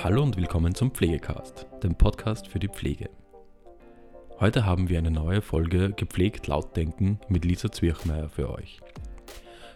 [0.00, 3.10] Hallo und willkommen zum Pflegecast, dem Podcast für die Pflege.
[4.38, 8.78] Heute haben wir eine neue Folge Gepflegt laut denken mit Lisa Zwirchmeier für euch.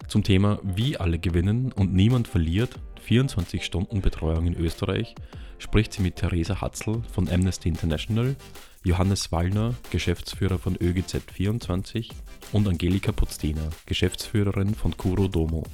[0.07, 5.17] Zum Thema Wie alle gewinnen und niemand verliert 24 Stunden Betreuung in Österreich
[5.59, 8.37] spricht sie mit Theresa Hatzl von Amnesty International,
[8.85, 12.11] Johannes Wallner, Geschäftsführer von ÖGZ24
[12.53, 15.65] und Angelika Pozdena, Geschäftsführerin von Kuro Domo.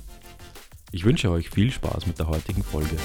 [0.91, 2.96] Ich wünsche euch viel Spaß mit der heutigen Folge.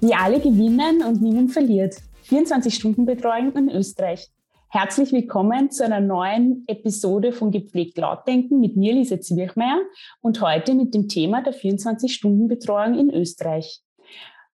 [0.00, 1.96] Wie alle gewinnen und niemand verliert.
[2.28, 4.28] 24-Stunden-Betreuung in Österreich.
[4.68, 9.80] Herzlich willkommen zu einer neuen Episode von Gepflegt Lautdenken mit mir, Lisa Zwirchmeier,
[10.20, 13.80] und heute mit dem Thema der 24-Stunden-Betreuung in Österreich.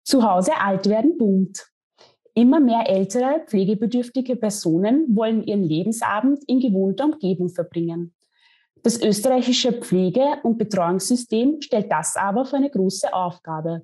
[0.02, 1.66] Zu Hause alt werden boomt.
[2.32, 8.14] Immer mehr ältere, pflegebedürftige Personen wollen ihren Lebensabend in gewohnter Umgebung verbringen.
[8.82, 13.82] Das österreichische Pflege- und Betreuungssystem stellt das aber für eine große Aufgabe.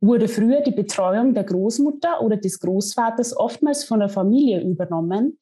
[0.00, 5.38] Wurde früher die Betreuung der Großmutter oder des Großvaters oftmals von der Familie übernommen,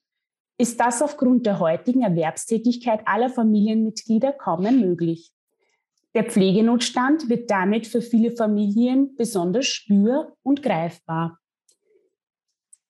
[0.59, 5.31] ist das aufgrund der heutigen Erwerbstätigkeit aller Familienmitglieder kaum mehr möglich.
[6.15, 11.39] Der Pflegenotstand wird damit für viele Familien besonders spür- und greifbar.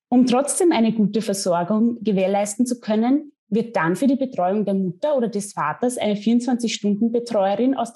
[0.07, 5.17] Um trotzdem eine gute Versorgung gewährleisten zu können, wird dann für die Betreuung der Mutter
[5.17, 7.93] oder des Vaters eine 24-Stunden-Betreuerin aus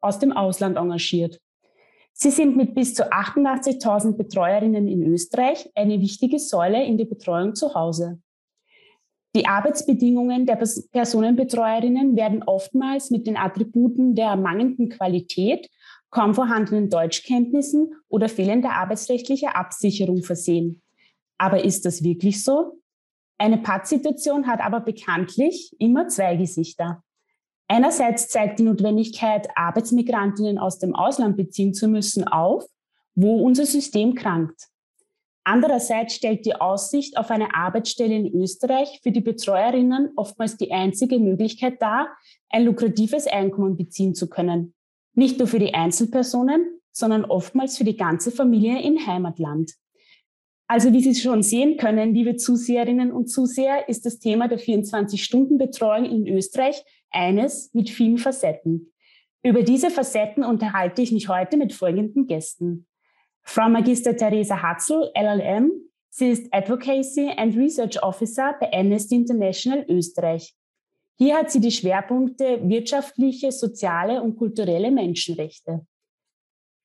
[0.00, 1.40] aus dem Ausland engagiert.
[2.12, 7.54] Sie sind mit bis zu 88.000 Betreuerinnen in Österreich eine wichtige Säule in der Betreuung
[7.54, 8.20] zu Hause.
[9.34, 10.56] Die Arbeitsbedingungen der
[10.92, 15.70] Personenbetreuerinnen werden oftmals mit den Attributen der mangelnden Qualität,
[16.10, 20.82] kaum vorhandenen Deutschkenntnissen oder fehlender arbeitsrechtlicher Absicherung versehen.
[21.38, 22.78] Aber ist das wirklich so?
[23.38, 27.02] Eine Pattsituation hat aber bekanntlich immer zwei Gesichter.
[27.72, 32.66] Einerseits zeigt die Notwendigkeit, Arbeitsmigrantinnen aus dem Ausland beziehen zu müssen, auf,
[33.14, 34.68] wo unser System krankt.
[35.42, 41.18] Andererseits stellt die Aussicht auf eine Arbeitsstelle in Österreich für die Betreuerinnen oftmals die einzige
[41.18, 42.08] Möglichkeit dar,
[42.50, 44.74] ein lukratives Einkommen beziehen zu können.
[45.14, 49.72] Nicht nur für die Einzelpersonen, sondern oftmals für die ganze Familie in Heimatland.
[50.66, 56.04] Also wie Sie schon sehen können, liebe Zuseherinnen und Zuseher, ist das Thema der 24-Stunden-Betreuung
[56.04, 58.92] in Österreich eines mit vielen Facetten.
[59.42, 62.86] Über diese Facetten unterhalte ich mich heute mit folgenden Gästen.
[63.42, 65.72] Frau Magister Theresa Hatzl, LLM.
[66.10, 70.54] Sie ist Advocacy and Research Officer bei Amnesty International Österreich.
[71.18, 75.86] Hier hat sie die Schwerpunkte wirtschaftliche, soziale und kulturelle Menschenrechte.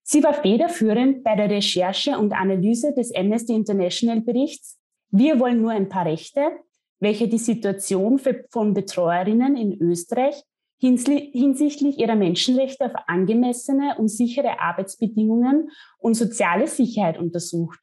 [0.04, 5.72] Sie war federführend bei der Recherche und Analyse des Amnesty International Berichts Wir wollen nur
[5.72, 6.52] ein paar Rechte,
[7.00, 8.20] welche die Situation
[8.50, 10.44] von Betreuerinnen in Österreich
[10.80, 17.80] hinsichtlich ihrer Menschenrechte auf angemessene und sichere Arbeitsbedingungen und soziale Sicherheit untersucht.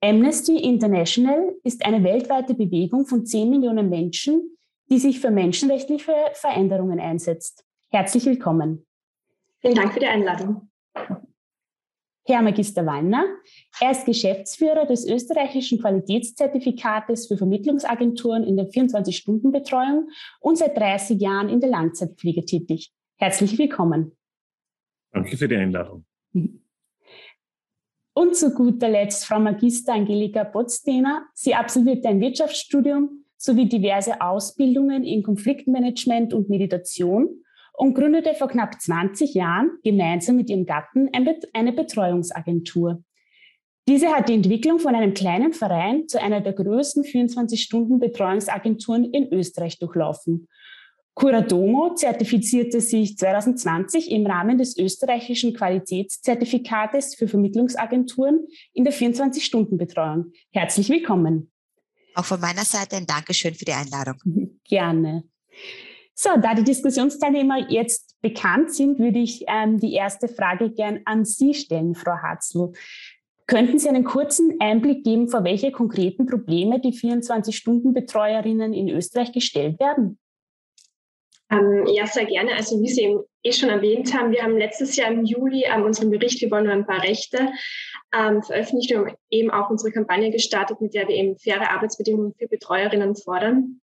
[0.00, 4.56] Amnesty International ist eine weltweite Bewegung von 10 Millionen Menschen,
[4.90, 7.64] die sich für menschenrechtliche Veränderungen einsetzt.
[7.90, 8.86] Herzlich willkommen.
[9.60, 10.70] Vielen Dank für die Einladung.
[12.28, 13.24] Herr Magister Wallner.
[13.80, 21.48] Er ist Geschäftsführer des österreichischen Qualitätszertifikates für Vermittlungsagenturen in der 24-Stunden-Betreuung und seit 30 Jahren
[21.48, 22.92] in der Langzeitpflege tätig.
[23.16, 24.12] Herzlich willkommen.
[25.10, 26.04] Danke für die Einladung.
[28.12, 31.24] Und zu guter Letzt Frau Magister Angelika Potzdener.
[31.32, 37.42] Sie absolvierte ein Wirtschaftsstudium sowie diverse Ausbildungen in Konfliktmanagement und Meditation
[37.78, 41.08] und gründete vor knapp 20 Jahren gemeinsam mit ihrem Gatten
[41.52, 43.04] eine Betreuungsagentur.
[43.86, 49.78] Diese hat die Entwicklung von einem kleinen Verein zu einer der größten 24-Stunden-Betreuungsagenturen in Österreich
[49.78, 50.48] durchlaufen.
[51.14, 60.32] Curadomo zertifizierte sich 2020 im Rahmen des österreichischen Qualitätszertifikates für Vermittlungsagenturen in der 24-Stunden-Betreuung.
[60.50, 61.52] Herzlich willkommen.
[62.14, 64.16] Auch von meiner Seite ein Dankeschön für die Einladung.
[64.68, 65.22] Gerne.
[66.20, 71.24] So, da die Diskussionsteilnehmer jetzt bekannt sind, würde ich ähm, die erste Frage gern an
[71.24, 72.72] Sie stellen, Frau Hatzl.
[73.46, 79.78] Könnten Sie einen kurzen Einblick geben, vor welche konkreten Probleme die 24-Stunden-Betreuerinnen in Österreich gestellt
[79.78, 80.18] werden?
[81.52, 82.50] Ähm, ja, sehr gerne.
[82.56, 85.84] Also wie Sie eben eh schon erwähnt haben, wir haben letztes Jahr im Juli ähm,
[85.84, 87.48] unseren Bericht Wir wollen nur ein paar Rechte
[88.12, 92.48] ähm, veröffentlicht und eben auch unsere Kampagne gestartet, mit der wir eben faire Arbeitsbedingungen für
[92.48, 93.80] Betreuerinnen fordern.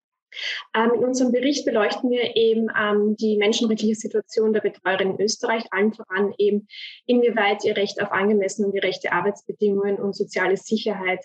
[0.75, 5.65] Ähm, in unserem Bericht beleuchten wir eben ähm, die menschenrechtliche Situation der Betreuerin in Österreich,
[5.71, 6.69] allen voran eben,
[7.06, 11.25] inwieweit ihr Recht auf angemessene und gerechte Arbeitsbedingungen und soziale Sicherheit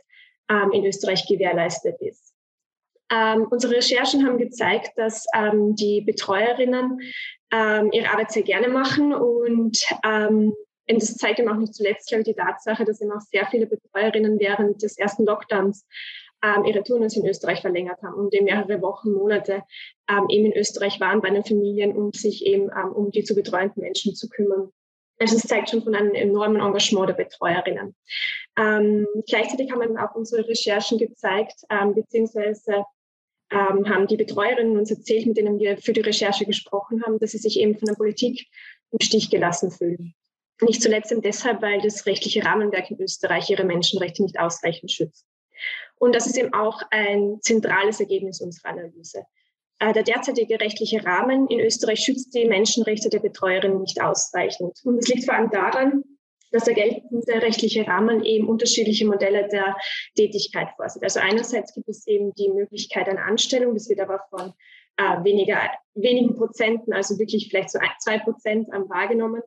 [0.49, 2.33] ähm, in Österreich gewährleistet ist.
[3.11, 6.99] Ähm, unsere Recherchen haben gezeigt, dass ähm, die Betreuerinnen
[7.51, 9.85] ähm, ihre Arbeit sehr gerne machen und
[10.87, 13.47] und das zeigt eben auch nicht zuletzt, glaube ich, die Tatsache, dass eben auch sehr
[13.47, 15.85] viele Betreuerinnen während des ersten Lockdowns
[16.43, 19.63] ähm, ihre Turnus in Österreich verlängert haben und eben mehrere Wochen, Monate
[20.09, 23.35] ähm, eben in Österreich waren bei den Familien, um sich eben ähm, um die zu
[23.35, 24.69] betreuenden Menschen zu kümmern.
[25.17, 27.95] Also es zeigt schon von einem enormen Engagement der Betreuerinnen.
[28.57, 32.83] Ähm, gleichzeitig haben auch unsere Recherchen gezeigt, ähm, beziehungsweise
[33.51, 37.31] ähm, haben die Betreuerinnen uns erzählt, mit denen wir für die Recherche gesprochen haben, dass
[37.31, 38.47] sie sich eben von der Politik
[38.91, 40.13] im Stich gelassen fühlen.
[40.61, 45.25] Nicht zuletzt deshalb, weil das rechtliche Rahmenwerk in Österreich ihre Menschenrechte nicht ausreichend schützt.
[45.97, 49.25] Und das ist eben auch ein zentrales Ergebnis unserer Analyse.
[49.79, 54.79] Äh, der derzeitige rechtliche Rahmen in Österreich schützt die Menschenrechte der Betreuerinnen nicht ausreichend.
[54.83, 56.03] Und es liegt vor allem daran,
[56.51, 59.75] dass der geltende rechtliche Rahmen eben unterschiedliche Modelle der
[60.15, 61.03] Tätigkeit vorsieht.
[61.03, 64.53] Also einerseits gibt es eben die Möglichkeit einer Anstellung, das wird aber von
[64.97, 65.59] äh, weniger,
[65.95, 69.41] wenigen Prozenten, also wirklich vielleicht so ein, zwei Prozent wahrgenommen.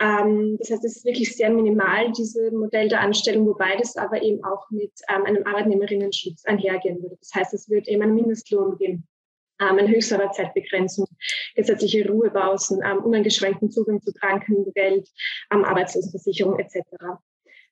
[0.00, 4.22] Ähm, das heißt, es ist wirklich sehr minimal, diese Modell der Anstellung, wobei das aber
[4.22, 7.16] eben auch mit ähm, einem Arbeitnehmerinnenschutz einhergehen würde.
[7.20, 9.08] Das heißt, es wird eben einen Mindestlohn geben,
[9.60, 11.06] ähm, eine Höchstarbeitszeitbegrenzung,
[11.56, 15.08] gesetzliche Ruhepausen, uneingeschränkten Zugang zu Krankengeld,
[15.50, 16.84] Arbeitslosenversicherung etc.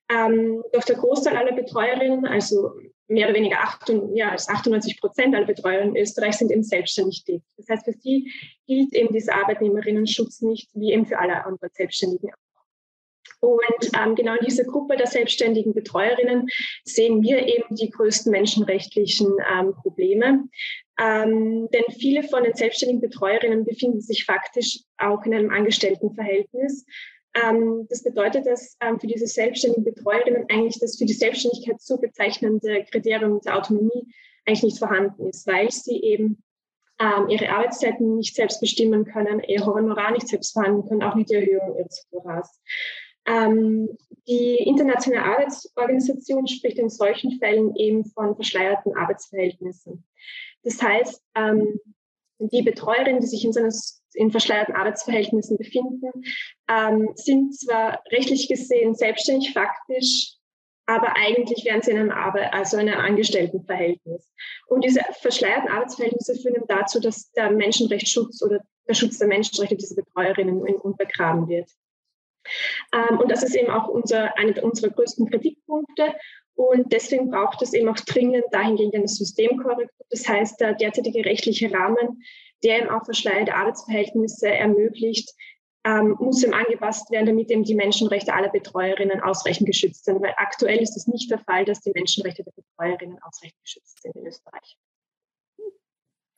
[0.09, 2.73] Ähm, doch der Großteil aller Betreuerinnen, also
[3.09, 7.43] mehr oder weniger 8, ja, 98 Prozent aller Betreuerinnen in Österreich sind eben selbstständig tätig.
[7.57, 8.33] Das heißt, für sie
[8.67, 12.31] gilt eben dieser Arbeitnehmerinnen-Schutz nicht, wie eben für alle anderen Selbstständigen
[13.41, 16.49] Und ähm, genau in dieser Gruppe der selbstständigen Betreuerinnen
[16.85, 20.49] sehen wir eben die größten menschenrechtlichen ähm, Probleme.
[20.99, 26.87] Ähm, denn viele von den selbstständigen Betreuerinnen befinden sich faktisch auch in einem Angestelltenverhältnis
[27.89, 32.85] das bedeutet, dass ähm, für diese selbstständigen Betreuerinnen eigentlich das für die Selbstständigkeit zu bezeichnende
[32.85, 34.07] Kriterium der Autonomie
[34.47, 36.43] eigentlich nicht vorhanden ist, weil sie eben
[36.99, 41.31] ähm, ihre Arbeitszeiten nicht selbst bestimmen können, ihr Honorar nicht selbst verhandeln können, auch nicht
[41.31, 42.61] die Erhöhung ihres Honorars.
[43.27, 43.89] Ähm,
[44.29, 50.05] die Internationale Arbeitsorganisation spricht in solchen Fällen eben von verschleierten Arbeitsverhältnissen.
[50.63, 51.81] Das heißt, ähm,
[52.39, 53.73] die Betreuerinnen, die sich in so einer
[54.15, 56.11] in verschleierten Arbeitsverhältnissen befinden,
[56.69, 60.37] ähm, sind zwar rechtlich gesehen selbstständig faktisch,
[60.87, 64.33] aber eigentlich wären sie in einem Arbeit, also in einem Angestelltenverhältnis.
[64.69, 69.97] Und diese verschleierten Arbeitsverhältnisse führen dazu, dass der Menschenrechtsschutz oder der Schutz der Menschenrechte dieser
[69.97, 71.69] Betreuerinnen untergraben wird.
[72.93, 76.15] Ähm, und das ist eben auch unser, einer unserer größten Kritikpunkte.
[76.57, 80.07] Und deswegen braucht es eben auch dringend dahingehend eine Systemkorrektur.
[80.11, 82.23] Das heißt, der derzeitige rechtliche Rahmen
[82.63, 85.33] der eben auch verschleierte Arbeitsverhältnisse ermöglicht,
[85.85, 90.21] ähm, muss ihm angepasst werden, damit eben die Menschenrechte aller Betreuerinnen ausreichend geschützt sind.
[90.21, 94.17] Weil aktuell ist es nicht der Fall, dass die Menschenrechte der Betreuerinnen ausreichend geschützt sind
[94.17, 94.77] in Österreich.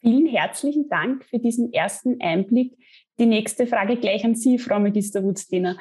[0.01, 2.77] Vielen herzlichen Dank für diesen ersten Einblick.
[3.19, 5.79] Die nächste Frage gleich an Sie, Frau Magister Wutzdiener.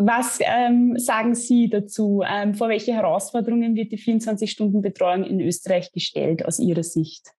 [0.00, 2.22] Was ähm, sagen Sie dazu?
[2.24, 7.32] Ähm, vor welche Herausforderungen wird die 24-Stunden-Betreuung in Österreich gestellt aus Ihrer Sicht?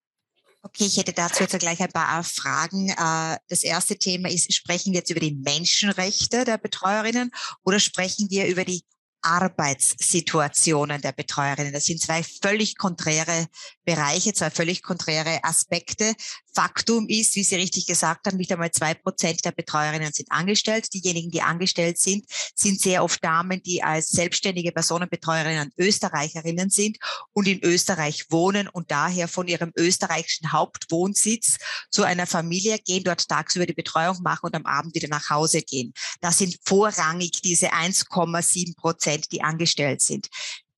[0.62, 2.90] Okay, ich hätte dazu jetzt gleich ein paar Fragen.
[2.90, 7.30] Äh, das erste Thema ist, sprechen wir jetzt über die Menschenrechte der Betreuerinnen
[7.64, 8.82] oder sprechen wir über die
[9.22, 11.72] Arbeitssituationen der Betreuerinnen.
[11.72, 13.46] Das sind zwei völlig konträre
[13.84, 16.14] Bereiche, zwei völlig konträre Aspekte.
[16.54, 20.92] Faktum ist, wie Sie richtig gesagt haben, nicht einmal zwei Prozent der Betreuerinnen sind angestellt.
[20.92, 22.24] Diejenigen, die angestellt sind,
[22.54, 26.98] sind sehr oft Damen, die als selbstständige Personenbetreuerinnen Österreicherinnen sind
[27.32, 31.58] und in Österreich wohnen und daher von ihrem österreichischen Hauptwohnsitz
[31.90, 35.62] zu einer Familie gehen, dort tagsüber die Betreuung machen und am Abend wieder nach Hause
[35.62, 35.92] gehen.
[36.20, 40.28] Das sind vorrangig diese 1,7 Prozent, die angestellt sind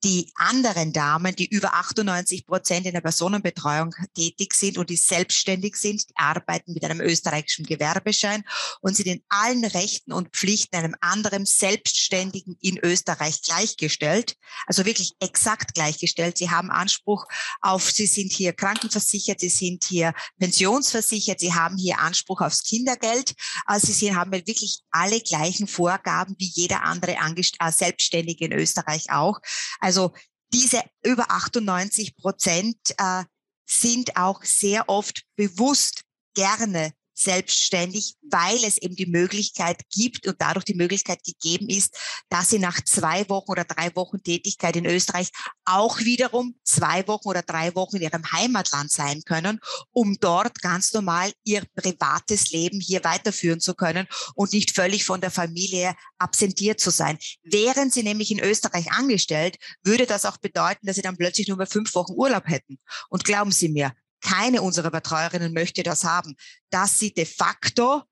[0.05, 5.77] die anderen Damen, die über 98 Prozent in der Personenbetreuung tätig sind und die selbstständig
[5.77, 8.43] sind, die arbeiten mit einem österreichischen Gewerbeschein
[8.81, 14.35] und sind in allen Rechten und Pflichten einem anderen Selbstständigen in Österreich gleichgestellt.
[14.67, 16.39] Also wirklich exakt gleichgestellt.
[16.39, 17.27] Sie haben Anspruch
[17.61, 23.35] auf, sie sind hier krankenversichert, sie sind hier pensionsversichert, sie haben hier Anspruch aufs Kindergeld.
[23.67, 29.11] Also sie haben wirklich alle gleichen Vorgaben wie jeder andere Angest äh, Selbstständige in Österreich
[29.11, 29.41] auch.
[29.79, 30.15] Also also
[30.55, 33.25] diese über 98 Prozent äh,
[33.67, 36.03] sind auch sehr oft bewusst
[36.35, 41.97] gerne selbstständig, weil es eben die Möglichkeit gibt und dadurch die Möglichkeit gegeben ist,
[42.28, 45.31] dass sie nach zwei Wochen oder drei Wochen Tätigkeit in Österreich
[45.64, 49.61] auch wiederum zwei Wochen oder drei Wochen in ihrem Heimatland sein können,
[49.92, 55.21] um dort ganz normal ihr privates Leben hier weiterführen zu können und nicht völlig von
[55.21, 57.19] der Familie absentiert zu sein.
[57.42, 61.57] Wären sie nämlich in Österreich angestellt, würde das auch bedeuten, dass sie dann plötzlich nur
[61.57, 62.78] mehr fünf Wochen Urlaub hätten.
[63.09, 63.92] Und glauben Sie mir,
[64.23, 66.35] keine unserer Betreuerinnen möchte das haben,
[66.71, 68.02] dass sie de facto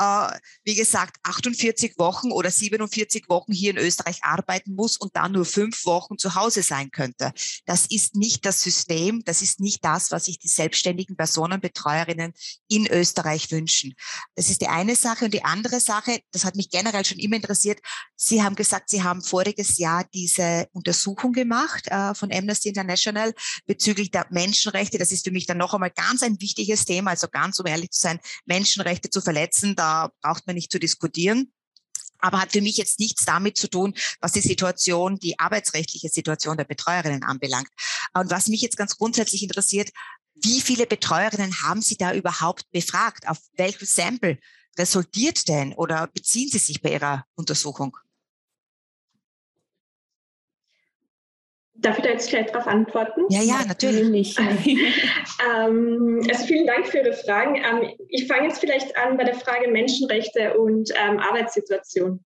[0.00, 5.32] äh, wie gesagt, 48 Wochen oder 47 Wochen hier in Österreich arbeiten muss und dann
[5.32, 7.32] nur fünf Wochen zu Hause sein könnte.
[7.66, 12.32] Das ist nicht das System, das ist nicht das, was sich die selbstständigen Personenbetreuerinnen
[12.68, 13.94] in Österreich wünschen.
[14.36, 15.26] Das ist die eine Sache.
[15.26, 17.80] Und die andere Sache, das hat mich generell schon immer interessiert,
[18.16, 23.34] Sie haben gesagt, Sie haben voriges Jahr diese Untersuchung gemacht äh, von Amnesty International
[23.66, 24.98] bezüglich der Menschenrechte.
[24.98, 27.12] Das ist für mich dann noch einmal ganz ein wichtiges Thema.
[27.12, 29.89] Also ganz, um ehrlich zu sein, Menschenrechte zu verletzen, da
[30.22, 31.52] braucht man nicht zu diskutieren
[32.20, 36.56] aber hat für mich jetzt nichts damit zu tun, was die Situation, die arbeitsrechtliche Situation
[36.56, 37.68] der Betreuerinnen anbelangt.
[38.14, 39.90] Und was mich jetzt ganz grundsätzlich interessiert,
[40.34, 43.28] wie viele Betreuerinnen haben Sie da überhaupt befragt?
[43.28, 44.38] Auf welchem Sample
[44.78, 47.96] resultiert denn oder beziehen Sie sich bei Ihrer Untersuchung?
[51.80, 53.22] Darf ich da jetzt gleich darauf antworten?
[53.30, 54.36] Ja, ja, natürlich.
[54.38, 57.56] ähm, also vielen Dank für Ihre Fragen.
[57.56, 62.22] Ähm, ich fange jetzt vielleicht an bei der Frage Menschenrechte und ähm, Arbeitssituation.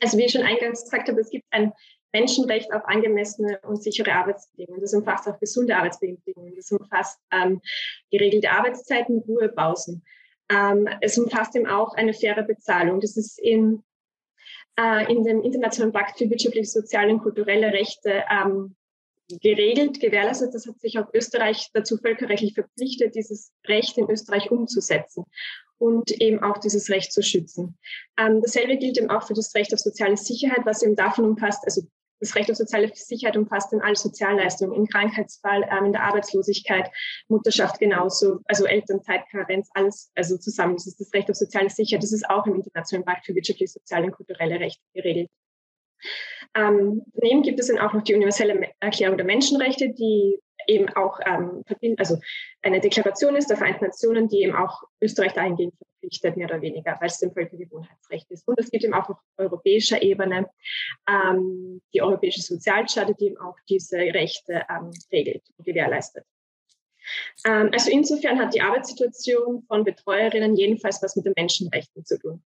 [0.00, 1.72] Also wie ich schon eingangs gesagt habe, es gibt ein
[2.12, 4.80] Menschenrecht auf angemessene und sichere Arbeitsbedingungen.
[4.80, 6.54] Das umfasst auch gesunde Arbeitsbedingungen.
[6.54, 7.60] Das umfasst ähm,
[8.10, 10.04] geregelte Arbeitszeiten, Ruhepausen.
[10.50, 13.00] Ähm, es umfasst eben auch eine faire Bezahlung.
[13.00, 13.82] Das ist in,
[14.78, 18.76] äh, in dem Internationalen Pakt für wirtschaftliche, soziale und kulturelle Rechte ähm,
[19.28, 20.54] geregelt, gewährleistet.
[20.54, 25.24] Das hat sich auch Österreich dazu völkerrechtlich verpflichtet, dieses Recht in Österreich umzusetzen
[25.78, 27.78] und eben auch dieses Recht zu schützen.
[28.18, 31.64] Ähm, dasselbe gilt eben auch für das Recht auf soziale Sicherheit, was eben davon umfasst,
[31.64, 31.82] also
[32.20, 36.90] das Recht auf soziale Sicherheit umfasst dann alle Sozialleistungen im Krankheitsfall, ähm, in der Arbeitslosigkeit,
[37.28, 40.74] Mutterschaft genauso, also Elternzeitkarenz, alles also zusammen.
[40.74, 42.02] Das ist das Recht auf soziale Sicherheit.
[42.02, 45.28] Das ist auch im Internationalen Pakt für wirtschaftliche, soziale und kulturelle Rechte geregelt.
[46.54, 51.18] Ähm, daneben gibt es dann auch noch die universelle Erklärung der Menschenrechte, die eben auch
[51.26, 51.64] ähm,
[51.96, 52.18] also
[52.62, 56.96] eine Deklaration ist der Vereinten Nationen, die eben auch Österreich dahingehend verpflichtet, mehr oder weniger,
[57.00, 58.46] weil es dem Völkergewohnheitsrecht ist.
[58.46, 60.48] Und es gibt eben auch auf europäischer Ebene
[61.08, 66.24] ähm, die Europäische Sozialcharta, die eben auch diese Rechte ähm, regelt und gewährleistet.
[67.46, 72.42] Ähm, also insofern hat die Arbeitssituation von Betreuerinnen jedenfalls was mit den Menschenrechten zu tun.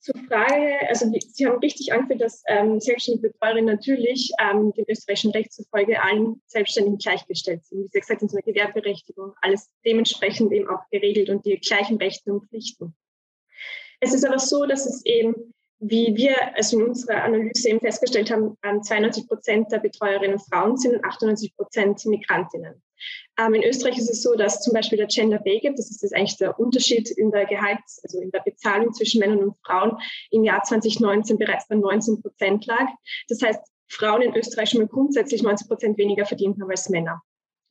[0.00, 5.32] Zur Frage, also Sie haben richtig angeführt, dass ähm, selbstständige Betreuerinnen natürlich ähm, dem österreichischen
[5.32, 7.84] Recht zufolge allen Selbstständigen gleichgestellt sind.
[7.84, 11.96] Wie Sie gesagt haben, so eine Gewerbeberechtigung, alles dementsprechend eben auch geregelt und die gleichen
[11.96, 12.94] Rechte und Pflichten.
[14.00, 18.30] Es ist aber so, dass es eben, wie wir also in unserer Analyse eben festgestellt
[18.30, 22.80] haben, 92 ähm, Prozent der Betreuerinnen Frauen sind und 98 Prozent Migrantinnen.
[23.38, 26.02] Ähm, in Österreich ist es so, dass zum Beispiel der Gender Pay Gap, das ist
[26.02, 29.98] das eigentlich der Unterschied in der Gehalts-, also in der Bezahlung zwischen Männern und Frauen,
[30.30, 32.86] im Jahr 2019 bereits bei 19 Prozent lag.
[33.28, 37.22] Das heißt, Frauen in Österreich schon mal grundsätzlich 19 Prozent weniger verdient haben als Männer.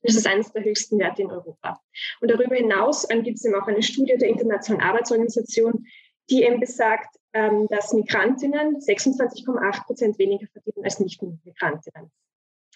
[0.02, 1.80] Das ist eines der höchsten Werte in Europa.
[2.20, 5.86] Und darüber hinaus ähm, gibt es eben auch eine Studie der Internationalen Arbeitsorganisation,
[6.30, 12.10] die eben besagt, ähm, dass Migrantinnen 26,8 Prozent weniger verdienen als Nicht-Migrantinnen.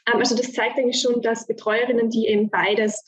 [0.07, 3.05] Ähm, also das zeigt eigentlich schon, dass Betreuerinnen, die eben beides,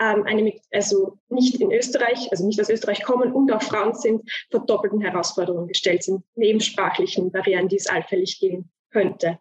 [0.00, 4.22] ähm, eine, also nicht in Österreich, also nicht aus Österreich kommen und auch Frauen sind,
[4.50, 9.38] vor doppelten Herausforderungen gestellt sind, neben sprachlichen Barrieren, die es allfällig geben könnte.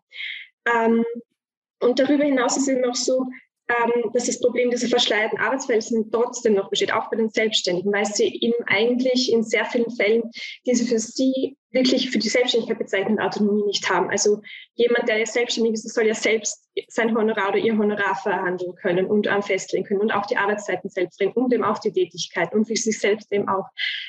[0.65, 1.05] Ähm,
[1.79, 3.27] und darüber hinaus ist es eben auch so,
[3.69, 8.05] ähm, dass das Problem dieser verschleierten Arbeitsverhältnisse trotzdem noch besteht, auch bei den Selbstständigen, weil
[8.05, 10.23] sie eben eigentlich in sehr vielen Fällen
[10.65, 14.09] diese für sie wirklich für die Selbstständigkeit bezeichnende Autonomie nicht haben.
[14.09, 14.41] Also
[14.75, 19.05] jemand, der ja selbstständig ist, soll ja selbst sein Honorar oder ihr Honorar verhandeln können
[19.05, 22.53] und ähm, festlegen können und auch die Arbeitszeiten selbst regeln und eben auch die Tätigkeit
[22.53, 23.65] und für sich selbst eben auch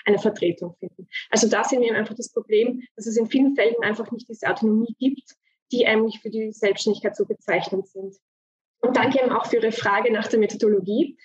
[0.07, 1.07] eine Vertretung finden.
[1.31, 4.49] Also da sehen wir einfach das Problem, dass es in vielen Fällen einfach nicht diese
[4.49, 5.35] Autonomie gibt,
[5.71, 8.17] die eigentlich für die Selbstständigkeit so bezeichnend sind.
[8.81, 11.19] Und danke eben auch für Ihre Frage nach der Methodologie.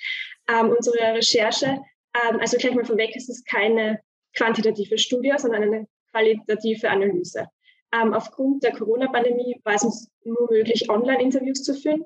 [0.49, 1.79] Ähm, unsere Recherche,
[2.13, 4.01] ähm, also gleich mal vorweg, es ist keine
[4.35, 7.47] quantitative Studie, sondern eine qualitative Analyse.
[7.93, 12.05] Ähm, aufgrund der Corona-Pandemie war es uns nur möglich, Online-Interviews zu führen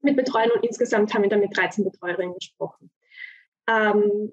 [0.00, 2.90] mit Betreuern und insgesamt haben wir dann mit 13 Betreuerinnen gesprochen.
[3.68, 4.32] Ähm,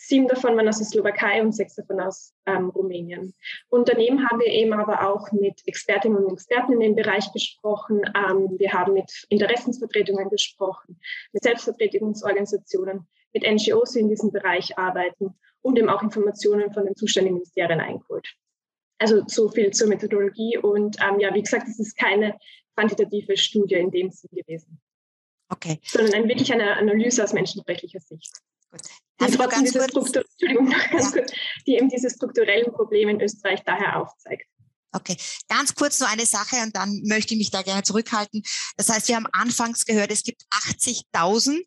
[0.00, 3.34] Sieben davon waren aus der Slowakei und sechs davon aus ähm, Rumänien.
[3.68, 8.02] Und daneben haben wir eben aber auch mit Expertinnen und Experten in dem Bereich gesprochen.
[8.14, 11.00] Ähm, wir haben mit Interessensvertretungen gesprochen,
[11.32, 16.94] mit Selbstvertretungsorganisationen, mit NGOs, die in diesem Bereich arbeiten und eben auch Informationen von den
[16.94, 18.36] zuständigen Ministerien eingeholt.
[18.98, 20.58] Also so viel zur Methodologie.
[20.58, 22.38] Und ähm, ja, wie gesagt, es ist keine
[22.74, 24.80] quantitative Studie in dem Sinn gewesen.
[25.48, 25.80] Okay.
[25.84, 28.32] Sondern ein, wirklich eine Analyse aus menschenrechtlicher Sicht.
[28.70, 28.82] Gut.
[29.20, 31.10] Die, trotzdem diese Struktur, Entschuldigung, ganz ja.
[31.10, 31.32] kurz,
[31.66, 34.46] die eben diese strukturellen Probleme in Österreich daher aufzeigt.
[34.92, 35.16] Okay,
[35.48, 38.42] ganz kurz nur eine Sache und dann möchte ich mich da gerne zurückhalten.
[38.76, 41.60] Das heißt, wir haben anfangs gehört, es gibt 80.000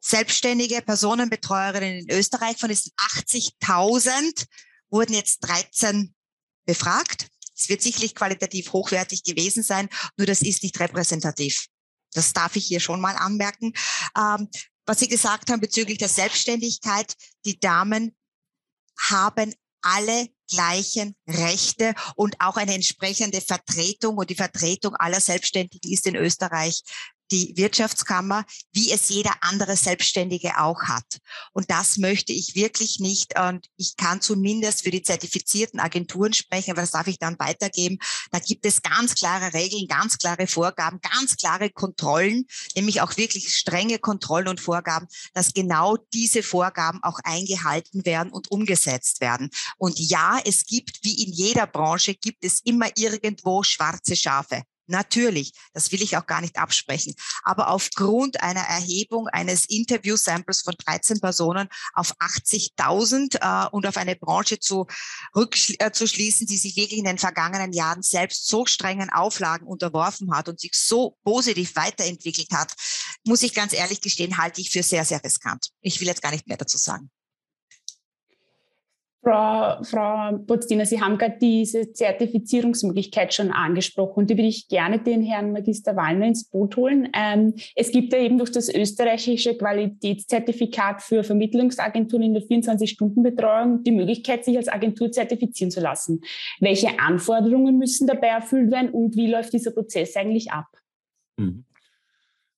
[0.00, 2.58] selbstständige Personenbetreuerinnen in Österreich.
[2.58, 4.46] Von diesen 80.000
[4.90, 6.14] wurden jetzt 13
[6.66, 7.28] befragt.
[7.56, 11.66] Es wird sicherlich qualitativ hochwertig gewesen sein, nur das ist nicht repräsentativ.
[12.12, 13.72] Das darf ich hier schon mal anmerken.
[14.16, 14.48] Ähm,
[14.86, 17.14] was Sie gesagt haben bezüglich der Selbstständigkeit,
[17.44, 18.16] die Damen
[18.98, 26.06] haben alle gleichen Rechte und auch eine entsprechende Vertretung und die Vertretung aller Selbstständigen ist
[26.06, 26.82] in Österreich
[27.30, 31.18] die Wirtschaftskammer, wie es jeder andere Selbstständige auch hat.
[31.52, 33.38] Und das möchte ich wirklich nicht.
[33.38, 37.98] Und ich kann zumindest für die zertifizierten Agenturen sprechen, aber das darf ich dann weitergeben.
[38.30, 43.54] Da gibt es ganz klare Regeln, ganz klare Vorgaben, ganz klare Kontrollen, nämlich auch wirklich
[43.56, 49.50] strenge Kontrollen und Vorgaben, dass genau diese Vorgaben auch eingehalten werden und umgesetzt werden.
[49.78, 54.62] Und ja, es gibt, wie in jeder Branche, gibt es immer irgendwo schwarze Schafe.
[54.86, 57.14] Natürlich, das will ich auch gar nicht absprechen.
[57.42, 64.16] Aber aufgrund einer Erhebung eines Interview-Samples von 13 Personen auf 80.000 äh, und auf eine
[64.16, 64.86] Branche zu,
[65.34, 70.34] äh, zu schließen, die sich wirklich in den vergangenen Jahren selbst so strengen Auflagen unterworfen
[70.34, 72.74] hat und sich so positiv weiterentwickelt hat,
[73.24, 75.70] muss ich ganz ehrlich gestehen, halte ich für sehr, sehr riskant.
[75.80, 77.10] Ich will jetzt gar nicht mehr dazu sagen.
[79.24, 84.98] Frau, Frau Pozdiner, Sie haben gerade diese Zertifizierungsmöglichkeit schon angesprochen und die würde ich gerne
[84.98, 87.08] den Herrn Magister Wallner ins Boot holen.
[87.14, 93.92] Ähm, es gibt ja eben durch das österreichische Qualitätszertifikat für Vermittlungsagenturen in der 24-Stunden-Betreuung die
[93.92, 96.20] Möglichkeit, sich als Agentur zertifizieren zu lassen.
[96.60, 100.66] Welche Anforderungen müssen dabei erfüllt werden und wie läuft dieser Prozess eigentlich ab?
[101.38, 101.64] Mhm.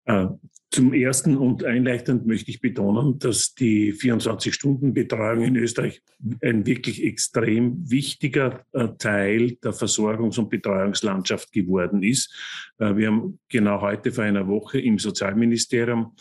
[0.05, 0.27] Äh,
[0.71, 6.03] zum Ersten und einleitend möchte ich betonen, dass die 24-Stunden-Betreuung in Österreich
[6.43, 12.35] ein wirklich extrem wichtiger äh, Teil der Versorgungs- und Betreuungslandschaft geworden ist.
[12.79, 16.15] Äh, wir haben genau heute vor einer Woche im Sozialministerium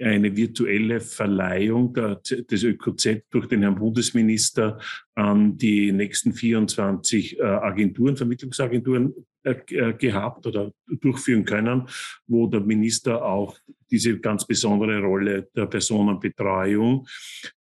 [0.00, 4.78] eine virtuelle Verleihung des ÖKZ durch den Herrn Bundesminister
[5.14, 11.88] an die nächsten 24 äh, Agenturen, Vermittlungsagenturen äh, äh, gehabt oder durchführen können,
[12.28, 13.58] wo der Minister auch
[13.90, 17.06] diese ganz besondere Rolle der Personenbetreuung,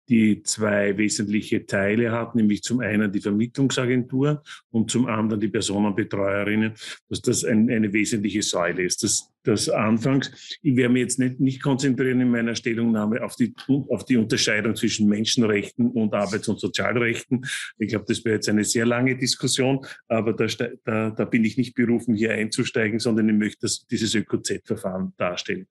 [0.08, 6.74] die zwei wesentliche Teile hat, nämlich zum einen die Vermittlungsagentur und zum anderen die Personenbetreuerinnen,
[7.10, 9.04] dass das ein, eine wesentliche Säule ist.
[9.04, 13.54] Das, das anfangs, ich werde mich jetzt nicht, nicht konzentrieren in meiner Stellungnahme auf die,
[13.68, 17.41] auf die Unterscheidung zwischen Menschenrechten und Arbeits- und Sozialrechten.
[17.78, 20.46] Ich glaube, das wäre jetzt eine sehr lange Diskussion, aber da,
[20.84, 25.68] da, da bin ich nicht berufen, hier einzusteigen, sondern ich möchte das, dieses ÖKZ-Verfahren darstellen.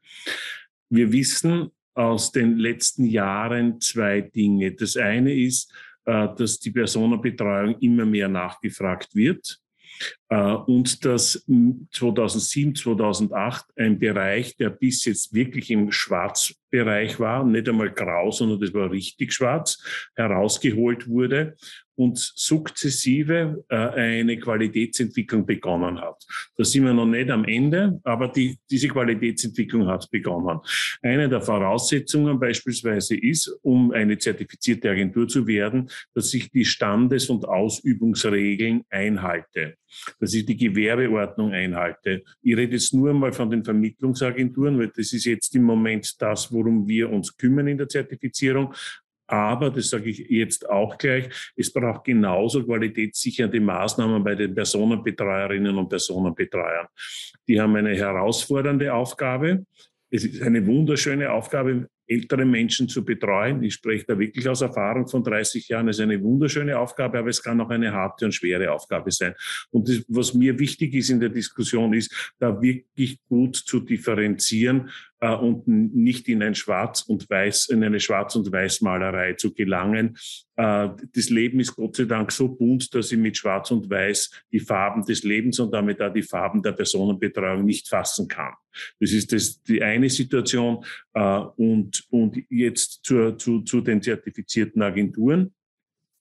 [0.89, 4.73] Wir wissen aus den letzten Jahren zwei Dinge.
[4.73, 5.73] Das eine ist,
[6.05, 9.61] äh, dass die Personenbetreuung immer mehr nachgefragt wird
[10.29, 11.45] äh, und dass
[11.93, 15.93] 2007, 2008 ein Bereich, der bis jetzt wirklich im
[16.71, 19.83] Schwarzbereich war, nicht einmal grau, sondern das war richtig schwarz,
[20.15, 21.57] herausgeholt wurde
[22.01, 26.25] und sukzessive äh, eine Qualitätsentwicklung begonnen hat.
[26.57, 30.61] Da sind wir noch nicht am Ende, aber die, diese Qualitätsentwicklung hat begonnen.
[31.03, 37.29] Eine der Voraussetzungen beispielsweise ist, um eine zertifizierte Agentur zu werden, dass ich die Standes-
[37.29, 39.77] und Ausübungsregeln einhalte
[40.21, 42.23] dass ich die Gewerbeordnung einhalte.
[42.43, 46.53] Ich rede jetzt nur mal von den Vermittlungsagenturen, weil das ist jetzt im Moment das,
[46.53, 48.73] worum wir uns kümmern in der Zertifizierung.
[49.31, 55.77] Aber, das sage ich jetzt auch gleich, es braucht genauso qualitätssichernde Maßnahmen bei den Personenbetreuerinnen
[55.77, 56.89] und Personenbetreuern.
[57.47, 59.65] Die haben eine herausfordernde Aufgabe.
[60.11, 63.63] Es ist eine wunderschöne Aufgabe, ältere Menschen zu betreuen.
[63.63, 65.87] Ich spreche da wirklich aus Erfahrung von 30 Jahren.
[65.87, 69.35] Es ist eine wunderschöne Aufgabe, aber es kann auch eine harte und schwere Aufgabe sein.
[69.71, 74.91] Und das, was mir wichtig ist in der Diskussion, ist, da wirklich gut zu differenzieren,
[75.21, 80.17] äh, und nicht in ein Schwarz und Weiß, in eine Schwarz- und Weißmalerei zu gelangen.
[80.57, 84.31] Äh, das Leben ist Gott sei Dank so bunt, dass ich mit Schwarz und Weiß
[84.51, 88.55] die Farben des Lebens und damit auch die Farben der Personenbetreuung nicht fassen kann.
[88.99, 90.85] Das ist das, die eine Situation.
[91.15, 95.53] Äh, und, und jetzt zur, zu, zu den zertifizierten Agenturen.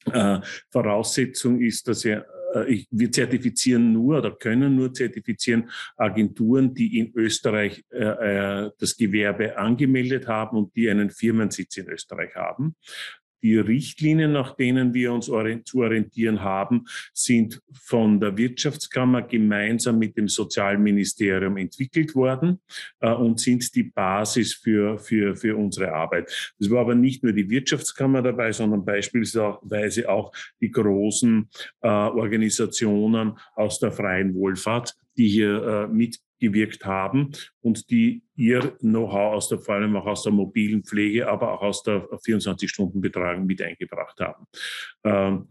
[0.05, 0.39] Äh,
[0.71, 7.11] Voraussetzung ist, dass er äh, wir zertifizieren nur oder können nur zertifizieren Agenturen, die in
[7.15, 12.75] Österreich äh, äh, das Gewerbe angemeldet haben und die einen Firmensitz in Österreich haben.
[13.41, 15.25] Die Richtlinien, nach denen wir uns
[15.65, 22.59] zu orientieren haben, sind von der Wirtschaftskammer gemeinsam mit dem Sozialministerium entwickelt worden
[22.99, 26.53] äh, und sind die Basis für, für, für unsere Arbeit.
[26.59, 31.49] Es war aber nicht nur die Wirtschaftskammer dabei, sondern beispielsweise auch die großen
[31.81, 39.35] äh, Organisationen aus der freien Wohlfahrt, die hier äh, mitgewirkt haben und die ihr Know-how
[39.35, 43.61] aus der, vor allem auch aus der mobilen Pflege, aber auch aus der 24-Stunden-Betreuung mit
[43.61, 44.45] eingebracht haben.
[45.03, 45.47] Ähm,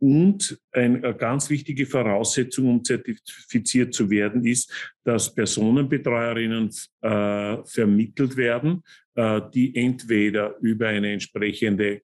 [0.00, 6.70] und eine ganz wichtige Voraussetzung, um zertifiziert zu werden, ist, dass Personenbetreuerinnen
[7.02, 8.82] äh, vermittelt werden,
[9.14, 12.02] äh, die entweder über eine entsprechende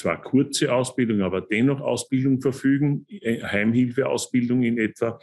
[0.00, 5.18] zwar kurze Ausbildung, aber dennoch Ausbildung verfügen, äh, Heimhilfeausbildung in etwa,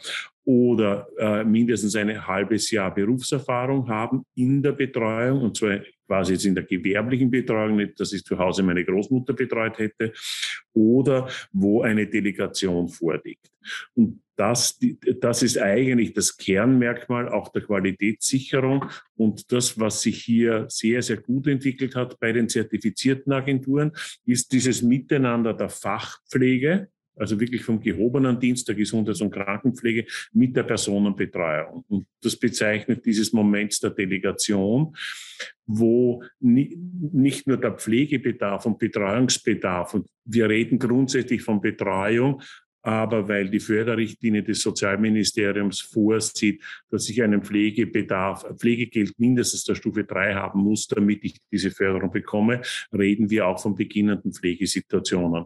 [0.48, 6.46] oder äh, mindestens ein halbes Jahr Berufserfahrung haben in der Betreuung, und zwar quasi jetzt
[6.46, 10.10] in der gewerblichen Betreuung, nicht, dass ich zu Hause meine Großmutter betreut hätte,
[10.72, 13.50] oder wo eine Delegation vorliegt.
[13.92, 14.80] Und das,
[15.20, 21.18] das ist eigentlich das Kernmerkmal auch der Qualitätssicherung und das, was sich hier sehr, sehr
[21.18, 23.92] gut entwickelt hat bei den zertifizierten Agenturen,
[24.24, 30.56] ist dieses Miteinander der Fachpflege, also wirklich vom gehobenen Dienst der Gesundheits- und Krankenpflege mit
[30.56, 31.84] der Personenbetreuung.
[31.88, 34.94] Und das bezeichnet dieses Moment der Delegation,
[35.66, 42.42] wo nicht nur der Pflegebedarf und Betreuungsbedarf, und wir reden grundsätzlich von Betreuung,
[42.82, 50.04] aber weil die Förderrichtlinie des Sozialministeriums vorsieht, dass ich einen Pflegebedarf, Pflegegeld mindestens der Stufe
[50.04, 52.62] 3 haben muss, damit ich diese Förderung bekomme,
[52.92, 55.44] reden wir auch von beginnenden Pflegesituationen.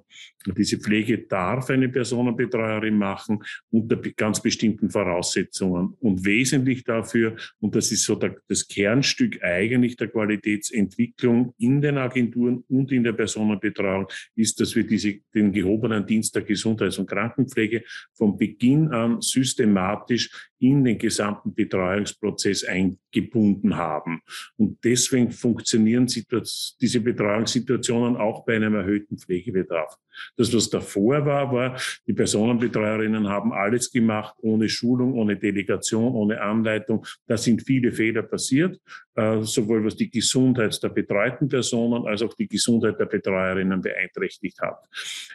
[0.57, 5.95] Diese Pflege darf eine Personenbetreuerin machen unter ganz bestimmten Voraussetzungen.
[6.01, 12.65] Und wesentlich dafür, und das ist so das Kernstück eigentlich der Qualitätsentwicklung in den Agenturen
[12.69, 17.22] und in der Personenbetreuung, ist, dass wir diese, den gehobenen Dienst der Gesundheits- und Krankenpflege
[17.23, 24.21] Krankenpflege von Beginn an systematisch in den gesamten Betreuungsprozess eingebunden haben.
[24.57, 29.99] Und deswegen funktionieren diese Betreuungssituationen auch bei einem erhöhten Pflegebedarf.
[30.37, 36.41] Das, was davor war, war, die Personenbetreuerinnen haben alles gemacht, ohne Schulung, ohne Delegation, ohne
[36.41, 37.05] Anleitung.
[37.27, 38.79] Da sind viele Fehler passiert,
[39.15, 44.61] äh, sowohl was die Gesundheit der betreuten Personen als auch die Gesundheit der Betreuerinnen beeinträchtigt
[44.61, 44.79] hat.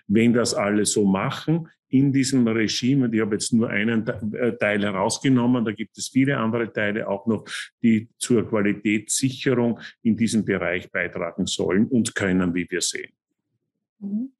[0.07, 4.57] Wenn das alle so machen, in diesem Regime, und ich habe jetzt nur einen äh,
[4.57, 7.45] Teil herausgenommen, da gibt es viele andere Teile auch noch,
[7.81, 13.11] die zur Qualitätssicherung in diesem Bereich beitragen sollen und können, wie wir sehen.
[13.99, 14.31] Mhm.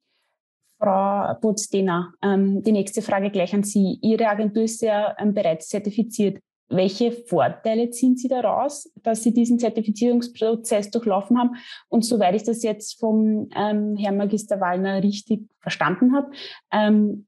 [0.78, 3.98] Frau Botzdena, ähm, die nächste Frage gleich an Sie.
[4.00, 6.38] Ihre Agentur ist ja ähm, bereits zertifiziert.
[6.70, 11.56] Welche Vorteile ziehen Sie daraus, dass Sie diesen Zertifizierungsprozess durchlaufen haben?
[11.88, 16.30] Und soweit ich das jetzt vom ähm, Herrn Magister Wallner richtig verstanden habe,
[16.70, 17.26] ähm,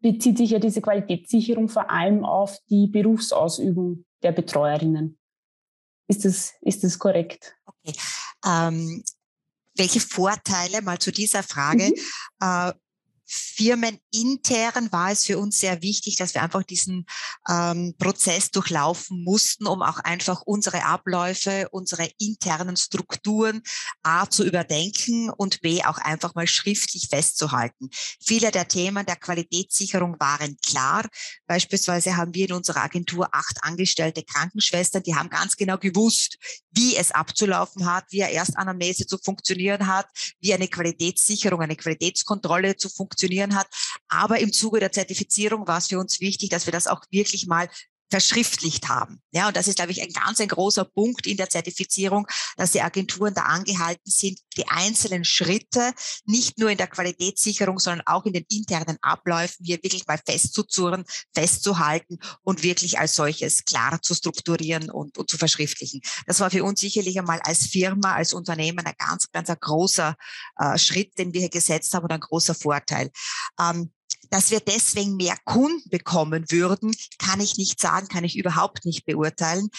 [0.00, 5.18] bezieht sich ja diese Qualitätssicherung vor allem auf die Berufsausübung der Betreuerinnen.
[6.08, 7.56] Ist das, ist das korrekt?
[7.64, 7.96] Okay.
[8.46, 9.02] Ähm,
[9.76, 11.94] welche Vorteile, mal zu dieser Frage, mhm.
[12.40, 12.72] äh,
[13.26, 17.06] firmenintern war es für uns sehr wichtig, dass wir einfach diesen
[17.48, 23.62] ähm, Prozess durchlaufen mussten, um auch einfach unsere Abläufe, unsere internen Strukturen
[24.02, 27.90] A zu überdenken und B auch einfach mal schriftlich festzuhalten.
[28.24, 31.06] Viele der Themen der Qualitätssicherung waren klar.
[31.46, 36.38] Beispielsweise haben wir in unserer Agentur acht angestellte Krankenschwestern, die haben ganz genau gewusst,
[36.70, 40.06] wie es abzulaufen hat, wie eine Erstanamnese zu funktionieren hat,
[40.40, 43.66] wie eine Qualitätssicherung, eine Qualitätskontrolle zu funktionieren funktionieren hat.
[44.08, 47.46] Aber im Zuge der Zertifizierung war es für uns wichtig, dass wir das auch wirklich
[47.46, 47.68] mal
[48.10, 49.20] verschriftlicht haben.
[49.32, 52.72] Ja, und das ist, glaube ich, ein ganz ein großer Punkt in der Zertifizierung, dass
[52.72, 55.92] die Agenturen da angehalten sind, die einzelnen Schritte
[56.24, 61.04] nicht nur in der Qualitätssicherung, sondern auch in den internen Abläufen hier wirklich mal festzuzurren,
[61.34, 66.00] festzuhalten und wirklich als solches klar zu strukturieren und, und zu verschriftlichen.
[66.26, 70.16] Das war für uns sicherlich einmal als Firma, als Unternehmen ein ganz, ganz ein großer
[70.58, 73.10] äh, Schritt, den wir hier gesetzt haben und ein großer Vorteil.
[73.60, 73.90] Ähm,
[74.30, 79.04] dass wir deswegen mehr Kunden bekommen würden, kann ich nicht sagen, kann ich überhaupt nicht
[79.04, 79.70] beurteilen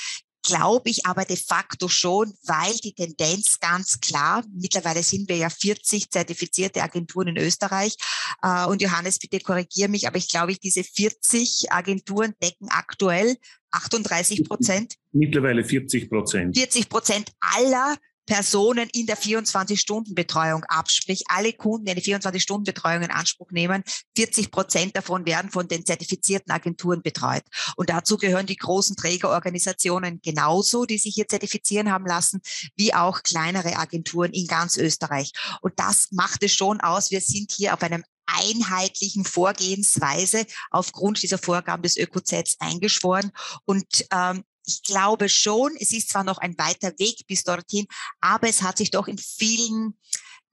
[0.47, 5.49] glaube ich aber de facto schon, weil die Tendenz ganz klar, mittlerweile sind wir ja
[5.49, 7.95] 40 zertifizierte Agenturen in Österreich.
[8.41, 13.35] Äh, und Johannes, bitte korrigiere mich, aber ich glaube, diese 40 Agenturen decken aktuell
[13.71, 14.95] 38 Prozent.
[15.11, 16.57] Mittlerweile 40 Prozent.
[16.57, 17.97] 40 Prozent aller
[18.27, 23.83] Personen in der 24-Stunden-Betreuung ab, sprich alle Kunden, die eine 24-Stunden-Betreuung in Anspruch nehmen,
[24.15, 27.43] 40 Prozent davon werden von den zertifizierten Agenturen betreut.
[27.77, 32.41] Und dazu gehören die großen Trägerorganisationen genauso, die sich hier zertifizieren haben lassen,
[32.75, 35.31] wie auch kleinere Agenturen in ganz Österreich.
[35.61, 37.11] Und das macht es schon aus.
[37.11, 43.31] Wir sind hier auf einem einheitlichen Vorgehensweise aufgrund dieser Vorgaben des ÖKZ eingeschworen.
[43.63, 47.87] Und ähm, ich glaube schon, es ist zwar noch ein weiter Weg bis dorthin,
[48.21, 49.97] aber es hat sich doch in vielen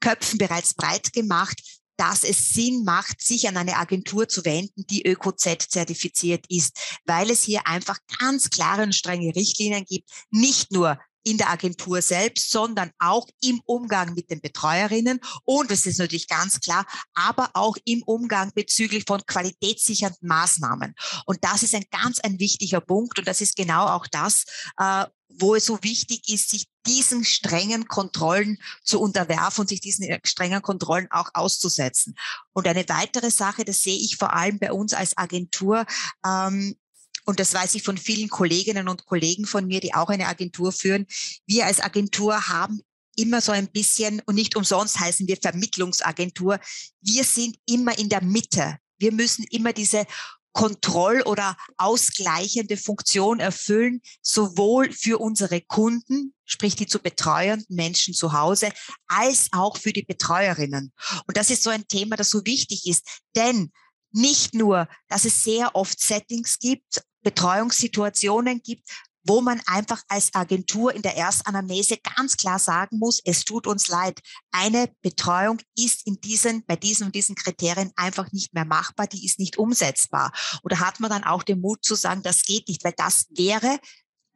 [0.01, 1.61] Köpfen bereits breit gemacht,
[1.97, 7.31] dass es Sinn macht, sich an eine Agentur zu wenden, die ÖKZ zertifiziert ist, weil
[7.31, 12.51] es hier einfach ganz klare und strenge Richtlinien gibt, nicht nur in der Agentur selbst,
[12.51, 15.21] sondern auch im Umgang mit den Betreuerinnen.
[15.45, 20.95] Und es ist natürlich ganz klar, aber auch im Umgang bezüglich von qualitätssichernden Maßnahmen.
[21.27, 23.19] Und das ist ein ganz ein wichtiger Punkt.
[23.19, 24.45] Und das ist genau auch das,
[24.79, 25.07] äh,
[25.39, 30.21] wo es so wichtig ist, sich diesen strengen Kontrollen zu unterwerfen und sich diesen äh,
[30.25, 32.15] strengen Kontrollen auch auszusetzen.
[32.53, 35.87] Und eine weitere Sache, das sehe ich vor allem bei uns als Agentur,
[36.25, 36.77] ähm,
[37.25, 40.73] und das weiß ich von vielen Kolleginnen und Kollegen von mir, die auch eine Agentur
[40.73, 41.07] führen.
[41.47, 42.81] Wir als Agentur haben
[43.17, 46.59] immer so ein bisschen, und nicht umsonst heißen wir Vermittlungsagentur,
[47.01, 48.79] wir sind immer in der Mitte.
[48.99, 50.07] Wir müssen immer diese
[50.53, 58.33] Kontroll- oder ausgleichende Funktion erfüllen, sowohl für unsere Kunden, sprich die zu betreuenden Menschen zu
[58.33, 58.71] Hause,
[59.09, 60.93] als auch für die Betreuerinnen.
[61.27, 63.73] Und das ist so ein Thema, das so wichtig ist, denn
[64.13, 68.89] nicht nur, dass es sehr oft Settings gibt, Betreuungssituationen gibt,
[69.27, 73.89] wo man einfach als Agentur in der Erstanamnese ganz klar sagen muss, es tut uns
[73.89, 74.21] leid,
[74.53, 79.25] eine Betreuung ist in diesen, bei diesen und diesen Kriterien einfach nicht mehr machbar, die
[79.25, 80.31] ist nicht umsetzbar.
[80.63, 83.81] Oder hat man dann auch den Mut zu sagen, das geht nicht, weil das wäre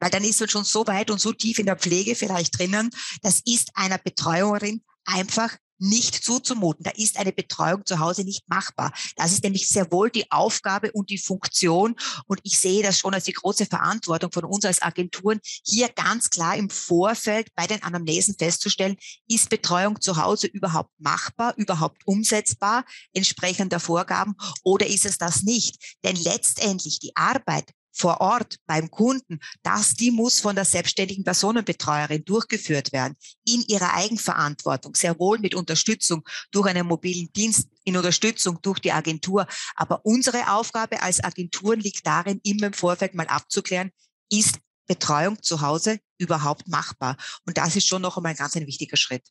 [0.01, 2.89] weil dann ist man schon so weit und so tief in der Pflege vielleicht drinnen,
[3.21, 6.83] das ist einer Betreuerin einfach nicht zuzumuten.
[6.83, 8.91] Da ist eine Betreuung zu Hause nicht machbar.
[9.15, 11.95] Das ist nämlich sehr wohl die Aufgabe und die Funktion.
[12.27, 16.29] Und ich sehe das schon als die große Verantwortung von uns als Agenturen, hier ganz
[16.29, 22.85] klar im Vorfeld bei den Anamnesen festzustellen, ist Betreuung zu Hause überhaupt machbar, überhaupt umsetzbar,
[23.13, 25.97] entsprechend der Vorgaben, oder ist es das nicht?
[26.03, 32.23] Denn letztendlich die Arbeit vor Ort beim Kunden, dass die muss von der selbstständigen Personenbetreuerin
[32.23, 38.59] durchgeführt werden, in ihrer Eigenverantwortung, sehr wohl mit Unterstützung durch einen mobilen Dienst, in Unterstützung
[38.61, 39.47] durch die Agentur.
[39.75, 43.91] Aber unsere Aufgabe als Agenturen liegt darin, immer im Vorfeld mal abzuklären,
[44.31, 47.17] ist Betreuung zu Hause überhaupt machbar?
[47.45, 49.27] Und das ist schon noch einmal ein ganz ein wichtiger Schritt.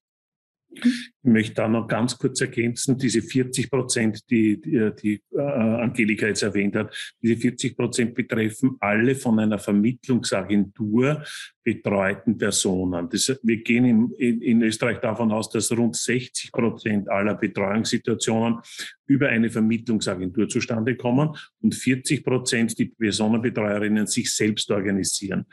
[0.70, 6.26] Ich möchte da noch ganz kurz ergänzen, diese 40 Prozent, die, die, die äh, Angelika
[6.26, 11.22] jetzt erwähnt hat, diese 40 Prozent betreffen alle von einer Vermittlungsagentur
[11.68, 13.11] betreuten Personen.
[13.11, 18.61] Das, wir gehen in, in, in Österreich davon aus, dass rund 60 Prozent aller Betreuungssituationen
[19.07, 25.44] über eine Vermittlungsagentur zustande kommen und 40 Prozent die Personenbetreuerinnen sich selbst organisieren.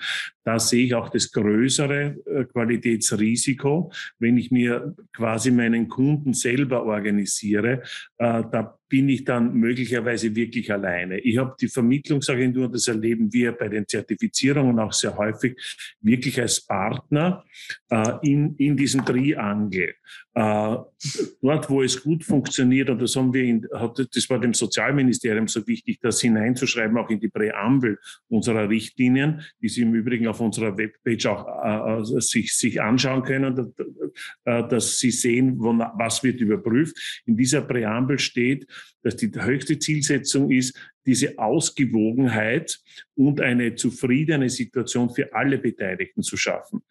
[0.46, 6.84] Da sehe ich auch das größere äh, Qualitätsrisiko, wenn ich mir quasi meinen Kunden selber
[6.84, 7.84] organisiere.
[8.18, 11.20] Äh, da bin ich dann möglicherweise wirklich alleine.
[11.20, 15.58] Ich habe die Vermittlungsagentur, das erleben wir bei den Zertifizierungen auch sehr häufig,
[16.02, 17.44] wirklich als Partner
[17.90, 19.96] äh, in, in diesem Triangel.
[20.34, 20.78] Äh,
[21.42, 25.48] dort, wo es gut funktioniert, und das haben wir, in, hat, das war dem Sozialministerium
[25.48, 30.42] so wichtig, das hineinzuschreiben, auch in die Präambel unserer Richtlinien, die Sie im Übrigen auf
[30.42, 33.74] unserer Webpage auch äh, sich, sich anschauen können,
[34.44, 37.24] äh, dass Sie sehen, was wird überprüft.
[37.26, 38.68] In dieser Präambel steht,
[39.02, 42.80] dass die höchste Zielsetzung ist, diese Ausgewogenheit
[43.16, 46.82] und eine zufriedene Situation für alle Beteiligten zu schaffen.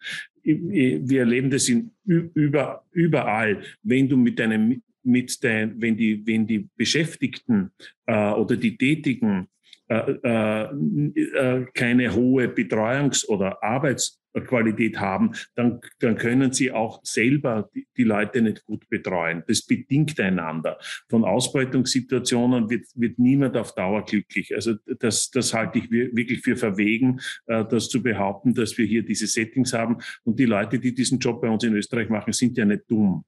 [0.43, 3.63] Wir erleben das in, über, überall.
[3.83, 7.71] Wenn du mit deinem mit dein, wenn die, wenn die Beschäftigten
[8.07, 9.47] äh, oder die Tätigen
[9.87, 16.99] äh, äh, äh keine hohe Betreuungs- oder Arbeits- Qualität haben, dann, dann können sie auch
[17.03, 19.43] selber die, die, Leute nicht gut betreuen.
[19.47, 20.77] Das bedingt einander.
[21.09, 24.53] Von Ausbeutungssituationen wird, wird niemand auf Dauer glücklich.
[24.55, 29.03] Also das, das halte ich wirklich für verwegen, äh, das zu behaupten, dass wir hier
[29.03, 29.97] diese Settings haben.
[30.23, 33.23] Und die Leute, die diesen Job bei uns in Österreich machen, sind ja nicht dumm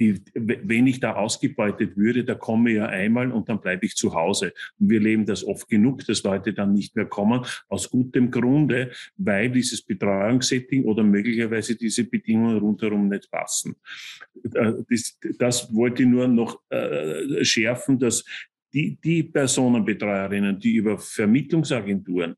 [0.00, 3.96] die, wenn ich da ausgebeutet würde, da komme ich ja einmal und dann bleibe ich
[3.96, 4.52] zu Hause.
[4.78, 8.92] Und wir leben das oft genug, dass Leute dann nicht mehr kommen, aus gutem Grunde,
[9.16, 13.76] weil dieses Betreuungssetting oder möglicherweise diese Bedingungen rundherum nicht passen.
[14.54, 18.24] Äh, das, das wollte ich nur noch äh, schärfen, dass
[18.72, 22.36] die, die Personenbetreuerinnen, die über Vermittlungsagenturen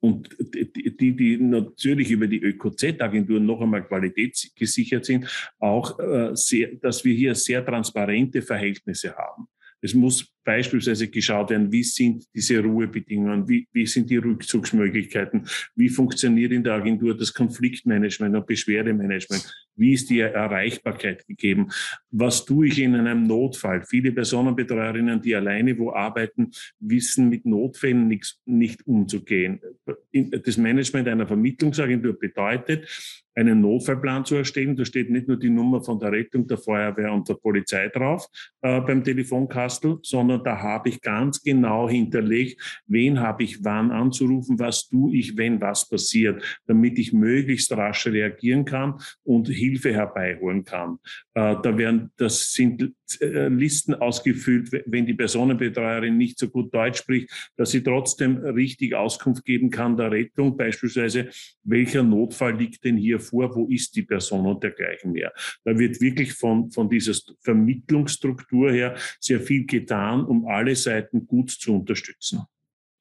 [0.00, 7.04] und die, die natürlich über die ÖKZ-Agenturen noch einmal qualitätsgesichert sind, auch äh, sehr, dass
[7.04, 9.46] wir hier sehr transparente Verhältnisse haben.
[9.82, 15.88] Es muss beispielsweise geschaut werden, wie sind diese Ruhebedingungen, wie, wie sind die Rückzugsmöglichkeiten, wie
[15.88, 21.70] funktioniert in der Agentur das Konfliktmanagement und Beschwerdemanagement, Wie ist die Erreichbarkeit gegeben?
[22.10, 23.82] Was tue ich in einem Notfall?
[23.86, 29.58] Viele Personenbetreuerinnen, die alleine wo arbeiten, wissen mit Notfällen nichts, nicht umzugehen.
[30.12, 32.86] Das Management einer Vermittlungsagentur bedeutet,
[33.34, 34.76] einen Notfallplan zu erstellen.
[34.76, 38.26] Da steht nicht nur die Nummer von der Rettung, der Feuerwehr und der Polizei drauf
[38.60, 44.58] äh, beim Telefonkastel, sondern da habe ich ganz genau hinterlegt, wen habe ich wann anzurufen,
[44.58, 50.64] was tue ich, wenn was passiert, damit ich möglichst rasch reagieren kann und Hilfe herbeiholen
[50.64, 50.98] kann.
[51.34, 56.98] Äh, da werden, das sind äh, Listen ausgefüllt, wenn die Personenbetreuerin nicht so gut Deutsch
[56.98, 61.28] spricht, dass sie trotzdem richtig Auskunft geben kann der Rettung, beispielsweise,
[61.62, 65.32] welcher Notfall liegt denn hier vor, wo ist die Person und dergleichen mehr.
[65.64, 71.50] Da wird wirklich von, von dieser Vermittlungsstruktur her sehr viel getan, um alle Seiten gut
[71.50, 72.40] zu unterstützen.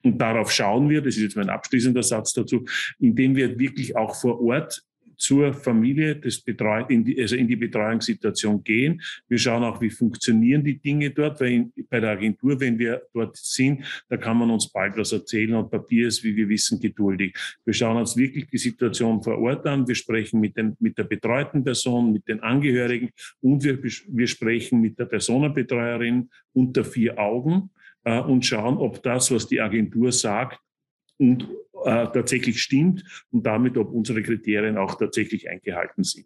[0.03, 2.65] Und darauf schauen wir, das ist jetzt mein abschließender Satz dazu,
[2.99, 4.83] indem wir wirklich auch vor Ort
[5.19, 9.01] zur Familie, des Betreu in die, also in die Betreuungssituation gehen.
[9.27, 13.03] Wir schauen auch, wie funktionieren die Dinge dort, weil in, bei der Agentur, wenn wir
[13.13, 16.79] dort sind, da kann man uns bald was erzählen und Papier ist, wie wir wissen,
[16.79, 17.36] geduldig.
[17.65, 19.88] Wir schauen uns wirklich die Situation vor Ort an.
[19.88, 23.10] Wir sprechen mit, den, mit der betreuten Person, mit den Angehörigen
[23.41, 27.69] und wir, wir sprechen mit der Personenbetreuerin unter vier Augen
[28.05, 30.60] äh, und schauen, ob das, was die Agentur sagt,
[31.19, 31.43] und
[31.84, 36.25] äh, tatsächlich stimmt und damit, ob unsere Kriterien auch tatsächlich eingehalten sind.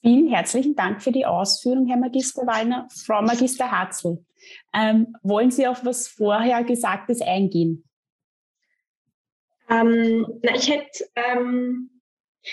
[0.00, 2.86] Vielen herzlichen Dank für die Ausführung, Herr Magister Wallner.
[3.04, 4.24] Frau Magister Hatzl,
[4.72, 7.84] ähm, wollen Sie auf was vorher Gesagtes eingehen?
[9.68, 11.90] Ähm, na, ich hätte ähm,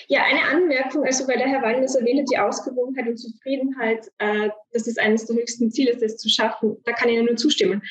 [0.07, 4.87] ja, eine Anmerkung, also weil der Herr Wallner erwähnt die Ausgewogenheit und Zufriedenheit, äh, das
[4.87, 6.77] ist eines der höchsten Ziele, das zu schaffen.
[6.83, 7.81] Da kann ich Ihnen nur zustimmen.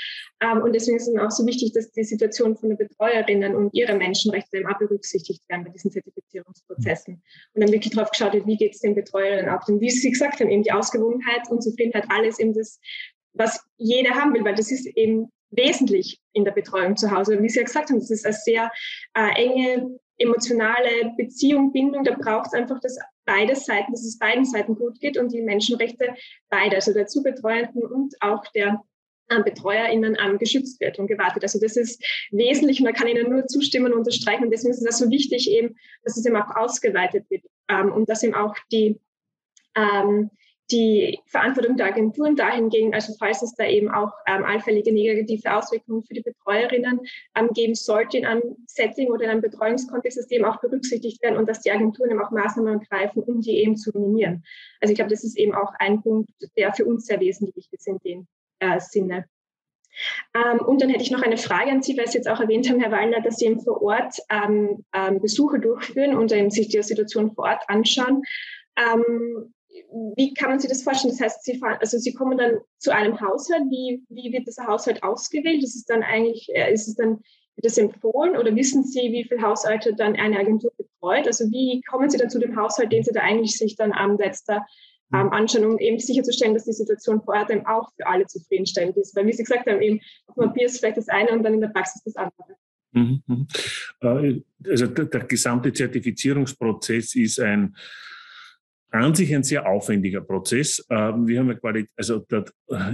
[0.40, 3.72] Ähm, und deswegen ist es auch so wichtig, dass die Situation von den Betreuerinnen und
[3.74, 7.22] ihre Menschenrechte eben auch berücksichtigt werden bei diesen Zertifizierungsprozessen.
[7.54, 9.66] Und dann wirklich darauf geschaut wird, wie geht es den Betreuerinnen auch.
[9.68, 12.80] Und wie Sie gesagt haben, eben die Ausgewogenheit und Zufriedenheit, alles eben das,
[13.32, 17.40] was jeder haben will, weil das ist eben wesentlich in der Betreuung zu Hause.
[17.42, 18.70] Wie Sie ja gesagt haben, das ist eine sehr
[19.14, 24.44] äh, enge emotionale Beziehung, Bindung, da braucht es einfach, dass beide Seiten, dass es beiden
[24.44, 26.14] Seiten gut geht und die Menschenrechte
[26.50, 28.82] beide, also der Zubetreuenden und auch der
[29.30, 31.42] ähm, BetreuerInnen ähm, geschützt wird und gewartet.
[31.42, 34.44] Also das ist wesentlich und da kann ich Ihnen nur zustimmen und unterstreichen.
[34.44, 38.08] Und deswegen ist es so wichtig eben, dass es eben auch ausgeweitet wird ähm, und
[38.08, 39.00] dass eben auch die
[39.74, 40.30] ähm,
[40.70, 46.02] die Verantwortung der Agenturen dahingehend, also falls es da eben auch ähm, allfällige negative Auswirkungen
[46.04, 47.00] für die Betreuerinnen
[47.36, 51.22] ähm, geben sollte in einem Setting oder in einem Betreuungskontext, dass die eben auch berücksichtigt
[51.22, 54.42] werden und dass die Agenturen eben auch Maßnahmen greifen, um die eben zu minimieren.
[54.80, 57.86] Also ich glaube, das ist eben auch ein Punkt, der für uns sehr wesentlich ist
[57.86, 58.26] in dem
[58.60, 59.26] äh, Sinne.
[60.34, 62.68] Ähm, und dann hätte ich noch eine Frage an Sie, weil Sie jetzt auch erwähnt
[62.68, 66.68] haben, Herr Wallner, dass Sie eben vor Ort ähm, ähm, Besuche durchführen und eben sich
[66.68, 68.22] die Situation vor Ort anschauen.
[68.76, 69.53] Ähm,
[70.16, 71.12] wie kann man sich das vorstellen?
[71.12, 73.62] Das heißt, Sie, fahren, also Sie kommen dann zu einem Haushalt.
[73.70, 75.62] Wie, wie wird dieser Haushalt ausgewählt?
[75.62, 77.20] Ist es dann eigentlich, äh, ist es dann
[77.56, 81.26] wird das empfohlen oder wissen Sie, wie viele Haushalte dann eine Agentur betreut?
[81.26, 84.18] Also wie kommen Sie dann zu dem Haushalt, den Sie da eigentlich sich dann am
[84.18, 84.66] letzter
[85.12, 88.96] ähm, anschauen, um eben sicherzustellen, dass die Situation vor Ort eben auch für alle zufriedenstellend
[88.96, 89.14] ist?
[89.14, 91.54] Weil wie Sie gesagt haben, eben auf dem Papier ist vielleicht das eine und dann
[91.54, 92.56] in der Praxis das andere.
[92.90, 93.46] Mhm, mhm.
[94.00, 97.76] Äh, also der, der gesamte Zertifizierungsprozess ist ein
[98.94, 100.84] an sich ein sehr aufwendiger Prozess.
[100.88, 102.24] Ähm, wir haben ja Qualität, also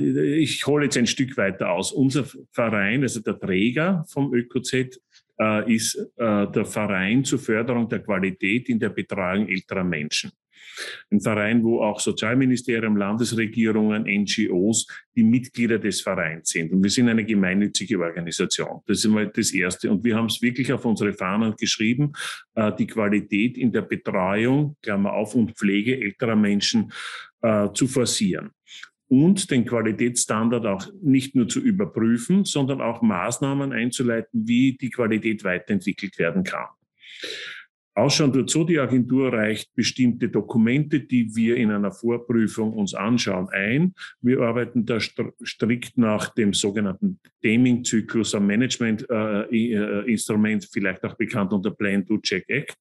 [0.01, 1.93] ich hole jetzt ein Stück weiter aus.
[1.93, 4.99] Unser Verein, also der Träger vom ÖKZ,
[5.41, 10.31] äh, ist äh, der Verein zur Förderung der Qualität in der Betreuung älterer Menschen.
[11.11, 16.73] Ein Verein, wo auch Sozialministerium, Landesregierungen, NGOs die Mitglieder des Vereins sind.
[16.73, 18.81] Und wir sind eine gemeinnützige Organisation.
[18.87, 19.90] Das ist einmal das Erste.
[19.90, 22.12] Und wir haben es wirklich auf unsere Fahnen geschrieben,
[22.55, 26.92] äh, die Qualität in der Betreuung, Klammer auf, und Pflege älterer Menschen
[27.42, 28.51] äh, zu forcieren
[29.11, 35.42] und den Qualitätsstandard auch nicht nur zu überprüfen, sondern auch Maßnahmen einzuleiten, wie die Qualität
[35.42, 36.68] weiterentwickelt werden kann.
[37.94, 43.48] Ausschauen tut so, die Agentur reicht bestimmte Dokumente, die wir in einer Vorprüfung uns anschauen,
[43.50, 43.94] ein.
[44.20, 51.72] Wir arbeiten da strikt nach dem sogenannten Deming-Zyklus am Management-Instrument, äh, vielleicht auch bekannt unter
[51.72, 52.76] Plan-to-Check Act.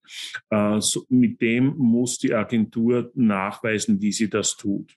[0.51, 4.95] Äh, so, mit dem muss die Agentur nachweisen, wie sie das tut.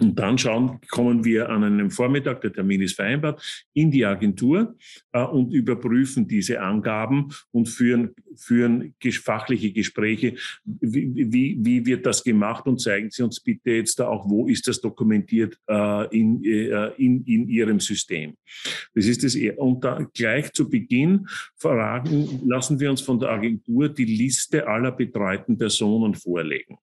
[0.00, 4.76] Und dann schauen, kommen wir an einem Vormittag, der Termin ist vereinbart, in die Agentur
[5.12, 10.36] äh, und überprüfen diese Angaben und führen, führen fachliche Gespräche.
[10.64, 12.66] Wie, wie, wie wird das gemacht?
[12.66, 16.92] Und zeigen Sie uns bitte jetzt da auch, wo ist das dokumentiert äh, in, äh,
[16.96, 18.36] in, in Ihrem System.
[18.94, 19.36] Das ist das.
[19.56, 21.26] Und da gleich zu Beginn
[21.56, 26.78] fragen, lassen wir uns von der Agentur die Liste aller betreuten Personen vorlegen.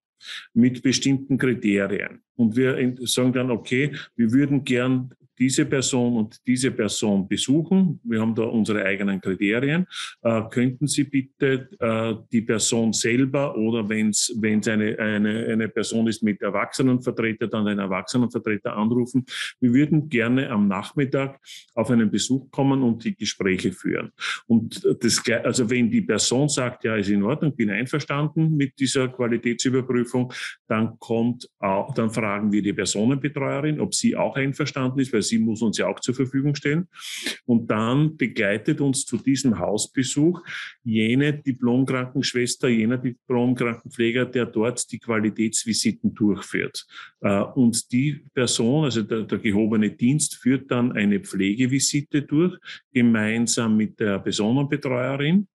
[0.53, 2.22] Mit bestimmten Kriterien.
[2.36, 7.99] Und wir sagen dann, okay, wir würden gern diese Person und diese Person besuchen.
[8.03, 9.86] Wir haben da unsere eigenen Kriterien.
[10.21, 16.07] Äh, könnten Sie bitte äh, die Person selber oder wenn es eine, eine, eine Person
[16.07, 19.25] ist mit Erwachsenenvertreter, dann einen Erwachsenenvertreter anrufen.
[19.59, 21.39] Wir würden gerne am Nachmittag
[21.73, 24.11] auf einen Besuch kommen und die Gespräche führen.
[24.47, 29.07] Und das, also wenn die Person sagt, ja, ist in Ordnung, bin einverstanden mit dieser
[29.09, 30.31] Qualitätsüberprüfung,
[30.67, 35.39] dann kommt auch, dann fragen wir die Personenbetreuerin, ob sie auch einverstanden ist, weil sie
[35.39, 36.88] muss uns ja auch zur Verfügung stellen.
[37.45, 40.41] Und dann begleitet uns zu diesem Hausbesuch
[40.84, 46.86] jene Diplomkrankenschwester, jener Diplomkrankenpfleger, der dort die Qualitätsvisiten durchführt.
[47.21, 52.57] Äh, und die Person, also der, der gehobene Dienst, führt dann eine Pflegevisite durch,
[52.93, 55.47] gemeinsam mit der Personenbetreuerin.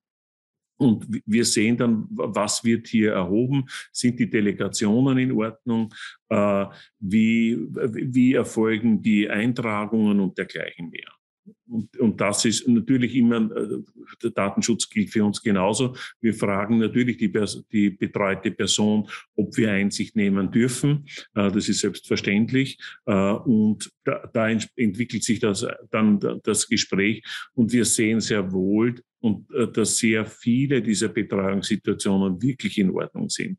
[0.81, 3.67] Und wir sehen dann, was wird hier erhoben?
[3.93, 5.93] Sind die Delegationen in Ordnung?
[6.31, 6.67] Äh,
[6.99, 11.20] wie, wie erfolgen die Eintragungen und dergleichen mehr?
[11.69, 13.79] Und, und das ist natürlich immer, äh,
[14.23, 15.97] der Datenschutz gilt für uns genauso.
[16.21, 17.33] Wir fragen natürlich die,
[17.73, 21.07] die betreute Person, ob wir Einsicht nehmen dürfen.
[21.35, 22.79] Äh, das ist selbstverständlich.
[23.05, 27.23] Und da, da entwickelt sich das, dann das Gespräch.
[27.55, 33.29] Und wir sehen sehr wohl, und äh, dass sehr viele dieser Betreuungssituationen wirklich in Ordnung
[33.29, 33.59] sind.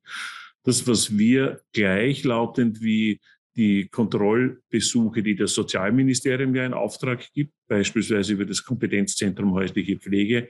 [0.63, 3.19] Das, was wir gleichlautend wie
[3.56, 10.47] die Kontrollbesuche, die das Sozialministerium ja in Auftrag gibt, beispielsweise über das Kompetenzzentrum häusliche Pflege,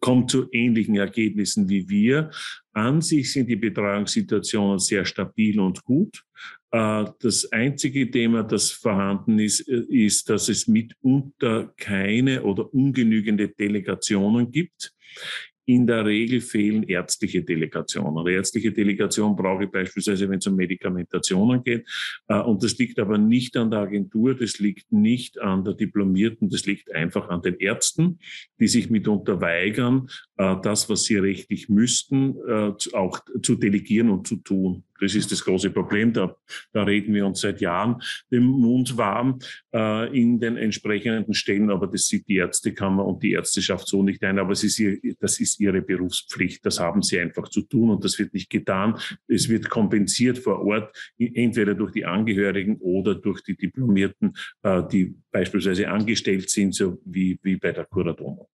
[0.00, 2.30] kommt zu ähnlichen Ergebnissen wie wir.
[2.72, 6.24] An sich sind die Betreuungssituationen sehr stabil und gut.
[6.70, 13.48] Äh, das einzige Thema, das vorhanden ist, äh, ist, dass es mitunter keine oder ungenügende
[13.48, 14.94] Delegationen gibt.
[15.68, 18.16] In der Regel fehlen ärztliche Delegationen.
[18.16, 21.86] Eine ärztliche Delegation brauche ich beispielsweise, wenn es um Medikamentationen geht.
[22.26, 26.48] Äh, und das liegt aber nicht an der Agentur, das liegt nicht an der Diplomierten,
[26.48, 28.18] das liegt einfach an den Ärzten,
[28.58, 32.36] die sich mitunter weigern, das, was sie rechtlich müssten,
[32.92, 34.84] auch zu delegieren und zu tun.
[35.00, 36.12] Das ist das große Problem.
[36.12, 36.36] Da,
[36.72, 39.38] da reden wir uns seit Jahren den Mund warm
[39.74, 44.22] äh, in den entsprechenden Stellen, aber das sieht die Ärztekammer und die Ärzteschaft so nicht
[44.24, 44.38] ein.
[44.38, 46.64] Aber es ist ihr, das ist ihre Berufspflicht.
[46.64, 48.98] Das haben sie einfach zu tun und das wird nicht getan.
[49.26, 55.14] Es wird kompensiert vor Ort, entweder durch die Angehörigen oder durch die Diplomierten, äh, die
[55.30, 58.48] beispielsweise angestellt sind, so wie, wie bei der Curadomo.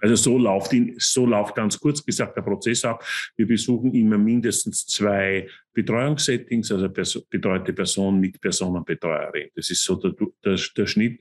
[0.00, 3.04] Also so läuft, in, so läuft ganz kurz gesagt der Prozess ab.
[3.36, 9.48] Wir besuchen immer mindestens zwei Betreuungssettings, also betreute Person mit Personenbetreuerin.
[9.54, 10.12] Das ist so der,
[10.44, 11.20] der, der Schnitt.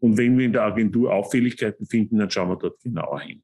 [0.00, 3.42] Und wenn wir in der Agentur Auffälligkeiten finden, dann schauen wir dort genauer hin.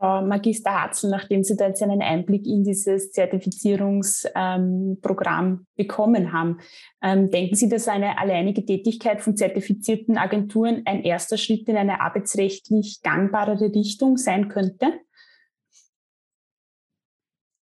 [0.00, 6.60] Frau Magister Hatzel, nachdem Sie da jetzt einen Einblick in dieses Zertifizierungsprogramm ähm, bekommen haben,
[7.02, 12.00] ähm, denken Sie, dass eine alleinige Tätigkeit von zertifizierten Agenturen ein erster Schritt in eine
[12.00, 14.86] arbeitsrechtlich gangbarere Richtung sein könnte?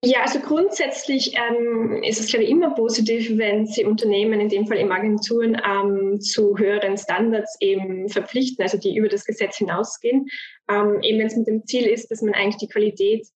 [0.02, 4.66] Ja, also grundsätzlich ähm, ist es, glaube ich, immer positiv, wenn Sie Unternehmen, in dem
[4.66, 10.26] Fall eben Agenturen, ähm, zu höheren Standards eben verpflichten, also die über das Gesetz hinausgehen.
[10.70, 13.26] Ähm, eben wenn es mit dem Ziel ist, dass man eigentlich die Qualität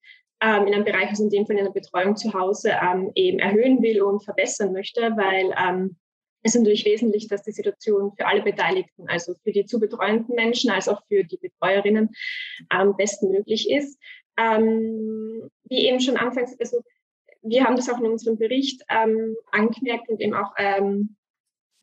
[0.41, 3.41] ähm, in einem Bereich, also in dem Fall in der Betreuung zu Hause, ähm, eben
[3.41, 5.97] erhöhen will und verbessern möchte, weil ähm,
[6.45, 10.35] es ist natürlich wesentlich, dass die Situation für alle Beteiligten, also für die zu betreuenden
[10.35, 12.11] Menschen als auch für die Betreuerinnen,
[12.73, 13.99] ähm, bestmöglich ist.
[14.37, 16.83] Ähm, wie eben schon anfangs, also
[17.43, 21.17] wir haben das auch in unserem Bericht ähm, angemerkt und eben auch ähm,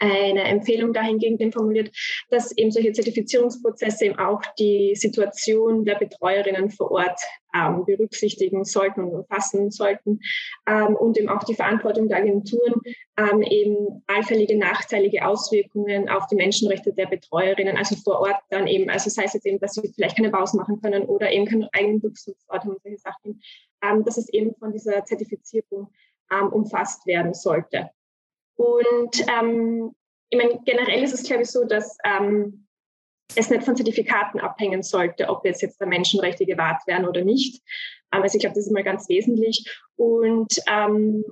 [0.02, 1.96] eine Empfehlung dahingehend formuliert,
[2.30, 7.20] dass eben solche Zertifizierungsprozesse eben auch die Situation der Betreuerinnen vor Ort
[7.54, 10.20] ähm, berücksichtigen sollten und umfassen sollten
[10.68, 12.82] ähm, und eben auch die Verantwortung der Agenturen,
[13.18, 18.90] ähm, eben allfällige nachteilige Auswirkungen auf die Menschenrechte der Betreuerinnen, also vor Ort dann eben,
[18.90, 21.68] also sei es jetzt eben, dass sie vielleicht keine Pause machen können oder eben keinen
[21.74, 23.42] eigenen Rückzugsort haben, solche Sachen,
[23.84, 25.90] ähm, dass es eben von dieser Zertifizierung
[26.32, 27.92] ähm, umfasst werden sollte.
[28.62, 29.92] Und ähm,
[30.30, 32.68] ich meine, generell ist es, glaube ich, so, dass ähm,
[33.36, 37.64] es nicht von Zertifikaten abhängen sollte, ob jetzt jetzt der Menschenrechte gewahrt werden oder nicht.
[38.14, 39.66] Ähm, also ich glaube, das ist mal ganz wesentlich.
[39.96, 41.26] Und ähm,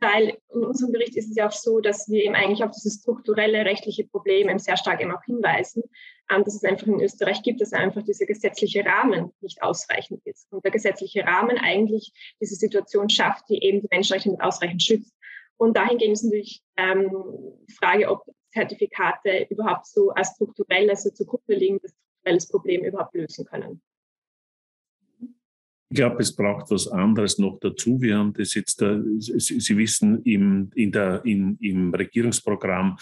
[0.00, 3.00] weil in unserem Bericht ist es ja auch so, dass wir eben eigentlich auf dieses
[3.00, 5.82] strukturelle rechtliche Problem eben sehr stark eben auch hinweisen,
[6.30, 10.50] ähm, dass es einfach in Österreich gibt, dass einfach dieser gesetzliche Rahmen nicht ausreichend ist.
[10.52, 15.12] Und der gesetzliche Rahmen eigentlich diese Situation schafft, die eben die Menschenrechte nicht ausreichend schützt.
[15.58, 17.10] Und dahingehend ist natürlich ähm,
[17.68, 23.44] die Frage, ob Zertifikate überhaupt so als strukturelles, also zugrunde liegendes strukturelles Problem überhaupt lösen
[23.46, 23.82] können.
[25.88, 28.00] Ich glaube, es braucht was anderes noch dazu.
[28.00, 32.96] Wir haben das jetzt, da, Sie wissen, im, in der, in, im Regierungsprogramm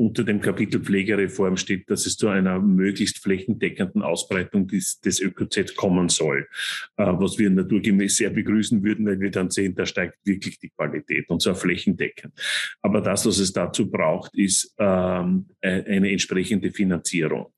[0.00, 5.76] unter dem Kapitel Pflegereform steht, dass es zu einer möglichst flächendeckenden Ausbreitung des, des ÖKZ
[5.76, 6.48] kommen soll,
[6.96, 10.70] äh, was wir naturgemäß sehr begrüßen würden, weil wir dann sehen, da steigt wirklich die
[10.70, 12.32] Qualität und zwar flächendeckend.
[12.80, 17.52] Aber das, was es dazu braucht, ist ähm, e-, eine entsprechende Finanzierung.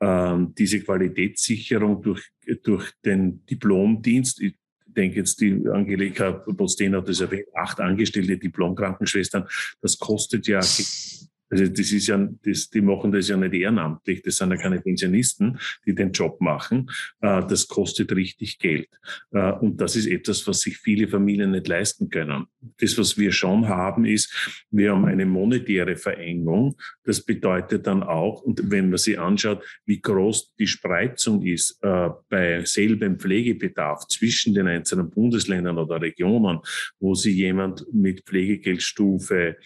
[0.00, 2.30] Ähm, diese Qualitätssicherung durch,
[2.62, 4.54] durch den Diplomdienst, ich
[4.86, 9.46] denke jetzt, die Angelika Postin hat das erwähnt, acht angestellte Diplomkrankenschwestern,
[9.80, 10.60] das kostet ja
[11.50, 14.80] also das ist ja, das, die machen das ja nicht ehrenamtlich, das sind ja keine
[14.80, 16.88] Pensionisten, die den Job machen.
[17.20, 18.88] Äh, das kostet richtig Geld.
[19.32, 22.46] Äh, und das ist etwas, was sich viele Familien nicht leisten können.
[22.78, 26.76] Das, was wir schon haben, ist, wir haben eine monetäre Verengung.
[27.04, 32.10] Das bedeutet dann auch, und wenn man sich anschaut, wie groß die Spreizung ist äh,
[32.28, 36.60] bei selbem Pflegebedarf zwischen den einzelnen Bundesländern oder Regionen,
[37.00, 39.56] wo sie jemand mit Pflegegeldstufe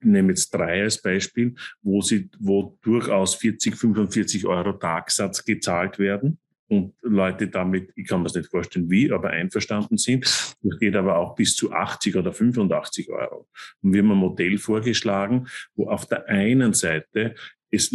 [0.00, 6.38] nehme jetzt drei als Beispiel, wo sie, wo durchaus 40, 45 Euro Tagsatz gezahlt werden
[6.70, 10.24] und Leute damit, ich kann mir das nicht vorstellen, wie, aber einverstanden sind.
[10.62, 13.48] Das geht aber auch bis zu 80 oder 85 Euro.
[13.82, 17.34] Und wir haben ein Modell vorgeschlagen, wo auf der einen Seite
[17.72, 17.92] es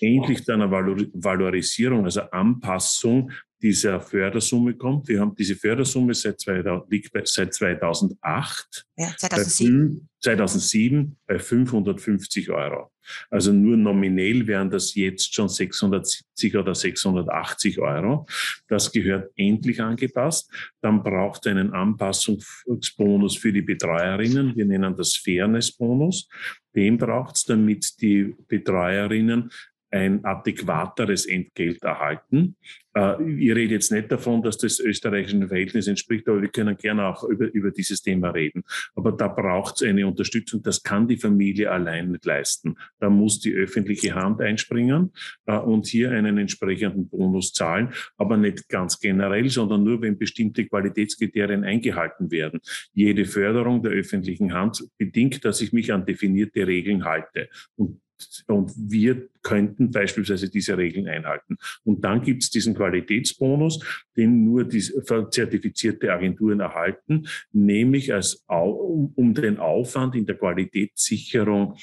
[0.00, 3.30] endlich zu einer Valorisierung, also Anpassung
[3.60, 5.08] dieser Fördersumme kommt.
[5.08, 8.86] Wir haben diese Fördersumme seit, 2000, liegt bei, seit 2008.
[8.96, 10.00] Ja, 2007.
[10.00, 12.90] Bei 2007 bei 550 Euro.
[13.30, 18.26] Also nur nominell wären das jetzt schon 670 oder 680 Euro.
[18.68, 20.52] Das gehört endlich angepasst.
[20.80, 24.54] Dann braucht es einen Anpassungsbonus für die Betreuerinnen.
[24.56, 26.28] Wir nennen das Fairnessbonus.
[26.74, 29.50] Den braucht es, damit die Betreuerinnen
[29.90, 32.56] ein adäquateres Entgelt erhalten.
[32.98, 37.06] Äh, ich rede jetzt nicht davon, dass das österreichischen Verhältnis entspricht, aber wir können gerne
[37.06, 38.62] auch über, über dieses Thema reden.
[38.94, 40.62] Aber da braucht es eine Unterstützung.
[40.62, 42.76] Das kann die Familie allein nicht leisten.
[42.98, 45.12] Da muss die öffentliche Hand einspringen
[45.46, 50.66] äh, und hier einen entsprechenden Bonus zahlen, aber nicht ganz generell, sondern nur, wenn bestimmte
[50.66, 52.60] Qualitätskriterien eingehalten werden.
[52.92, 57.48] Jede Förderung der öffentlichen Hand bedingt, dass ich mich an definierte Regeln halte.
[57.76, 58.00] Und
[58.46, 61.56] und wir könnten beispielsweise diese Regeln einhalten.
[61.84, 63.80] Und dann gibt es diesen Qualitätsbonus,
[64.14, 71.76] den nur die zertifizierte Agenturen erhalten, nämlich als, um den Aufwand in der Qualitätssicherung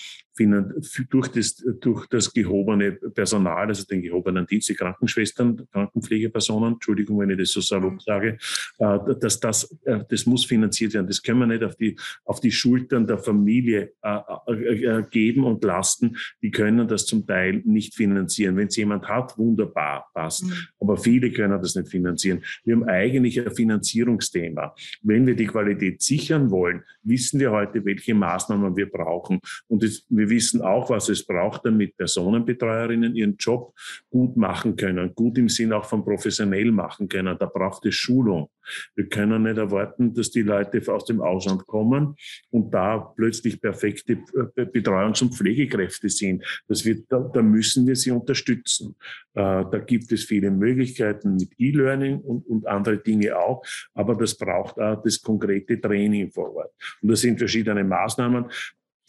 [1.09, 7.30] durch das, durch das gehobene Personal, also den gehobenen Dienst, die Krankenschwestern, Krankenpflegepersonen, Entschuldigung, wenn
[7.30, 8.38] ich das so salopp sage,
[8.80, 11.07] äh, dass das, äh, das muss finanziert werden.
[11.07, 16.18] Das können wir nicht auf die, auf die Schultern der Familie äh, geben und lasten.
[16.41, 18.58] Die können das zum Teil nicht finanzieren.
[18.58, 20.43] Wenn es jemand hat, wunderbar, passt.
[20.43, 20.53] Mhm.
[20.82, 22.43] Aber viele können das nicht finanzieren.
[22.66, 24.76] Wir haben eigentlich ein Finanzierungsthema.
[25.01, 29.39] Wenn wir die Qualität sichern wollen, wissen wir heute, welche Maßnahmen wir brauchen.
[29.68, 33.74] Und es, wir wir wissen auch, was es braucht, damit Personenbetreuerinnen ihren Job
[34.10, 37.38] gut machen können, gut im Sinn auch von professionell machen können.
[37.38, 38.49] Da braucht es Schulung.
[38.95, 42.16] Wir können nicht erwarten, dass die Leute aus dem Ausland kommen
[42.49, 44.16] und da plötzlich perfekte
[44.55, 46.43] Betreuungs- und Pflegekräfte sind.
[46.68, 48.95] Das wird, da, da müssen wir sie unterstützen.
[49.34, 53.63] Äh, da gibt es viele Möglichkeiten mit E-Learning und, und andere Dinge auch,
[53.93, 56.74] aber das braucht auch das konkrete Training vor Ort.
[57.01, 58.45] Und das sind verschiedene Maßnahmen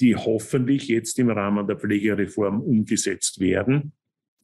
[0.00, 3.92] die hoffentlich jetzt im Rahmen der Pflegereform umgesetzt werden.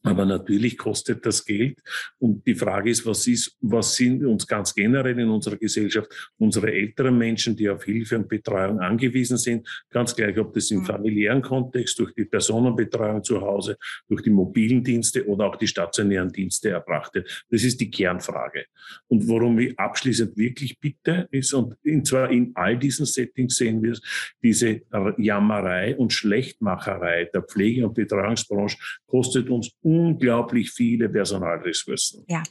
[0.05, 1.79] Aber natürlich kostet das Geld.
[2.19, 6.73] Und die Frage ist, was ist, was sind uns ganz generell in unserer Gesellschaft unsere
[6.73, 10.85] älteren Menschen, die auf Hilfe und Betreuung angewiesen sind, ganz gleich, ob das im mhm.
[10.85, 13.77] familiären Kontext, durch die Personenbetreuung zu Hause,
[14.09, 17.45] durch die mobilen Dienste oder auch die stationären Dienste erbracht wird.
[17.49, 18.65] Das ist die Kernfrage.
[19.07, 23.93] Und worum ich abschließend wirklich bitte, ist, und zwar in all diesen Settings sehen wir
[23.93, 24.01] es,
[24.41, 24.81] diese
[25.17, 28.77] Jammerei und Schlechtmacherei der Pflege- und Betreuungsbranche
[29.07, 32.25] kostet uns unglaublich viele Personalressourcen.
[32.27, 32.43] Ja.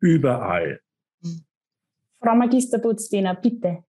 [0.00, 0.80] Überall.
[2.20, 3.84] Frau Magister Butzdiener, bitte.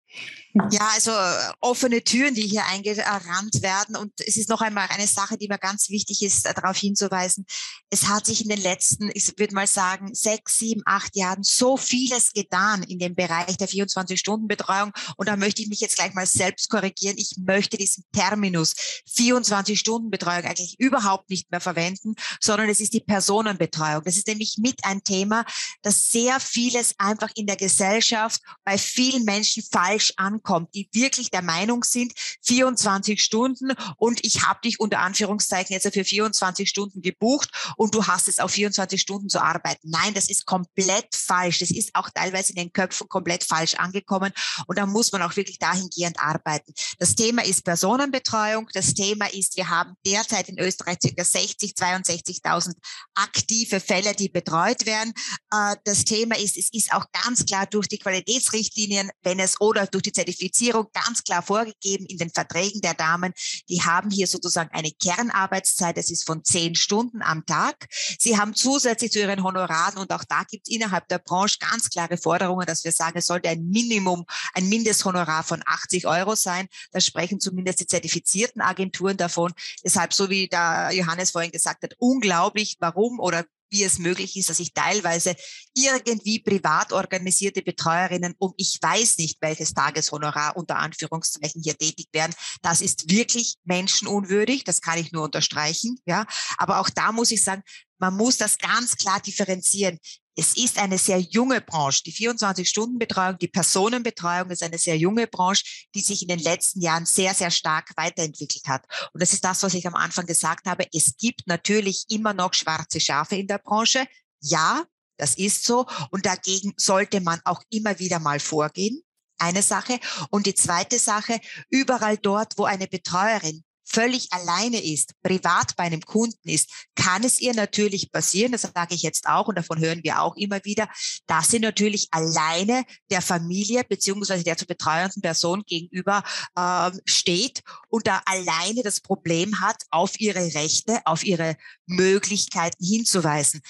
[0.72, 3.98] Ja, also äh, offene Türen, die hier eingerannt werden.
[3.98, 7.46] Und es ist noch einmal eine Sache, die mir ganz wichtig ist, äh, darauf hinzuweisen.
[7.90, 11.76] Es hat sich in den letzten, ich würde mal sagen, sechs, sieben, acht Jahren so
[11.76, 14.94] vieles getan in dem Bereich der 24-Stunden-Betreuung.
[15.18, 17.18] Und da möchte ich mich jetzt gleich mal selbst korrigieren.
[17.18, 18.76] Ich möchte diesen Terminus
[19.14, 24.04] 24-Stunden-Betreuung eigentlich überhaupt nicht mehr verwenden, sondern es ist die Personenbetreuung.
[24.06, 25.44] Das ist nämlich mit ein Thema,
[25.82, 31.32] das sehr vieles einfach in der Gesellschaft bei vielen Menschen falsch falsch ankommt, die wirklich
[31.32, 37.02] der Meinung sind, 24 Stunden und ich habe dich unter Anführungszeichen jetzt für 24 Stunden
[37.02, 39.90] gebucht und du hast es auf 24 Stunden zu arbeiten.
[39.90, 41.60] Nein, das ist komplett falsch.
[41.60, 44.32] Das ist auch teilweise in den Köpfen komplett falsch angekommen
[44.68, 46.74] und da muss man auch wirklich dahingehend arbeiten.
[47.00, 48.70] Das Thema ist Personenbetreuung.
[48.74, 51.24] Das Thema ist, wir haben derzeit in Österreich ca.
[51.24, 52.74] 60, 62.000
[53.16, 55.14] aktive Fälle, die betreut werden.
[55.52, 59.85] Äh, das Thema ist, es ist auch ganz klar durch die Qualitätsrichtlinien, wenn es oder
[59.92, 63.34] durch die Zertifizierung ganz klar vorgegeben in den Verträgen der Damen,
[63.70, 67.88] die haben hier sozusagen eine Kernarbeitszeit, das ist von zehn Stunden am Tag.
[68.20, 71.90] Sie haben zusätzlich zu ihren Honoraren und auch da gibt es innerhalb der Branche ganz
[71.90, 76.68] klare Forderungen, dass wir sagen, es sollte ein Minimum, ein Mindesthonorar von 80 Euro sein.
[76.92, 79.54] Da sprechen zumindest die zertifizierten Agenturen davon.
[79.84, 84.50] Deshalb, so wie der Johannes vorhin gesagt hat, unglaublich, warum oder wie es möglich ist,
[84.50, 85.36] dass ich teilweise
[85.74, 92.34] irgendwie privat organisierte Betreuerinnen um ich weiß nicht welches Tageshonorar unter Anführungszeichen hier tätig werden.
[92.62, 94.64] Das ist wirklich menschenunwürdig.
[94.64, 96.00] Das kann ich nur unterstreichen.
[96.06, 96.26] Ja,
[96.58, 97.64] aber auch da muss ich sagen,
[97.98, 100.00] man muss das ganz klar differenzieren.
[100.36, 102.04] Es ist eine sehr junge Branche.
[102.04, 105.64] Die 24-Stunden-Betreuung, die Personenbetreuung ist eine sehr junge Branche,
[105.96, 108.86] die sich in den letzten Jahren sehr, sehr stark weiterentwickelt hat.
[109.14, 110.86] Und das ist das, was ich am Anfang gesagt habe.
[110.94, 114.06] Es gibt natürlich immer noch schwarze Schafe in der Branche.
[114.42, 114.84] Ja,
[115.18, 115.86] das ist so.
[116.12, 119.02] Und dagegen sollte man auch immer wieder mal vorgehen.
[119.38, 120.00] Eine Sache.
[120.30, 126.02] Und die zweite Sache, überall dort, wo eine Betreuerin völlig alleine ist, privat bei einem
[126.02, 130.04] Kunden ist, kann es ihr natürlich passieren, das sage ich jetzt auch und davon hören
[130.04, 130.90] wir auch immer wieder,
[131.28, 136.24] dass sie natürlich alleine der Familie beziehungsweise der zu betreuenden Person gegenüber
[136.56, 141.56] äh, steht und da alleine das Problem hat, auf ihre Rechte, auf ihre
[141.86, 143.62] Möglichkeiten hinzuweisen.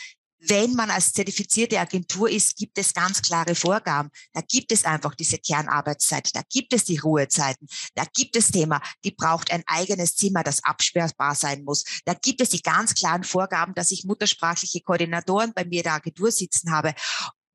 [0.47, 4.09] Wenn man als zertifizierte Agentur ist, gibt es ganz klare Vorgaben.
[4.33, 8.81] Da gibt es einfach diese Kernarbeitszeit, da gibt es die Ruhezeiten, da gibt es Thema,
[9.03, 11.83] die braucht ein eigenes Zimmer, das absperrbar sein muss.
[12.05, 15.93] Da gibt es die ganz klaren Vorgaben, dass ich muttersprachliche Koordinatoren bei mir in der
[15.93, 16.93] Agentur sitzen habe.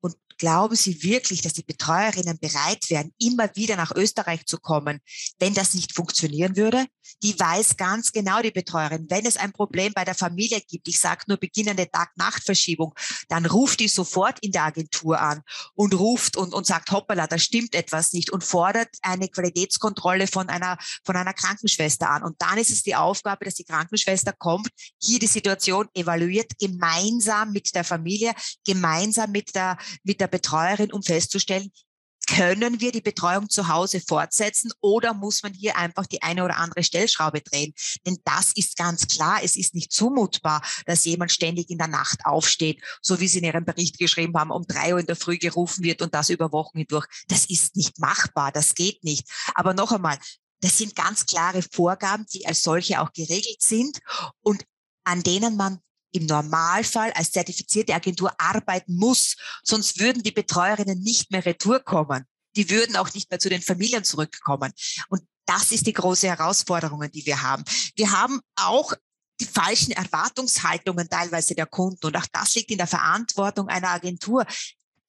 [0.01, 4.99] Und glauben Sie wirklich, dass die Betreuerinnen bereit wären, immer wieder nach Österreich zu kommen,
[5.39, 6.85] wenn das nicht funktionieren würde?
[7.23, 10.99] Die weiß ganz genau, die Betreuerin, wenn es ein Problem bei der Familie gibt, ich
[10.99, 12.93] sage nur beginnende Tag-Nacht-Verschiebung,
[13.29, 15.41] dann ruft die sofort in der Agentur an
[15.73, 20.49] und ruft und, und sagt, hoppala, da stimmt etwas nicht und fordert eine Qualitätskontrolle von
[20.49, 22.23] einer, von einer Krankenschwester an.
[22.23, 24.69] Und dann ist es die Aufgabe, dass die Krankenschwester kommt,
[25.01, 28.33] hier die Situation evaluiert, gemeinsam mit der Familie,
[28.65, 31.71] gemeinsam mit der, mit der Betreuerin, um festzustellen,
[32.31, 36.57] können wir die Betreuung zu Hause fortsetzen oder muss man hier einfach die eine oder
[36.57, 37.73] andere Stellschraube drehen?
[38.05, 42.25] Denn das ist ganz klar, es ist nicht zumutbar, dass jemand ständig in der Nacht
[42.25, 45.37] aufsteht, so wie Sie in Ihrem Bericht geschrieben haben, um drei Uhr in der Früh
[45.37, 47.05] gerufen wird und das über Wochen hindurch.
[47.27, 49.27] Das ist nicht machbar, das geht nicht.
[49.55, 50.17] Aber noch einmal,
[50.61, 53.99] das sind ganz klare Vorgaben, die als solche auch geregelt sind
[54.41, 54.63] und
[55.03, 55.79] an denen man
[56.11, 62.25] im Normalfall als zertifizierte Agentur arbeiten muss, sonst würden die Betreuerinnen nicht mehr retour kommen.
[62.55, 64.73] Die würden auch nicht mehr zu den Familien zurückkommen.
[65.09, 67.63] Und das ist die große Herausforderung, die wir haben.
[67.95, 68.93] Wir haben auch
[69.39, 72.05] die falschen Erwartungshaltungen teilweise der Kunden.
[72.05, 74.45] Und auch das liegt in der Verantwortung einer Agentur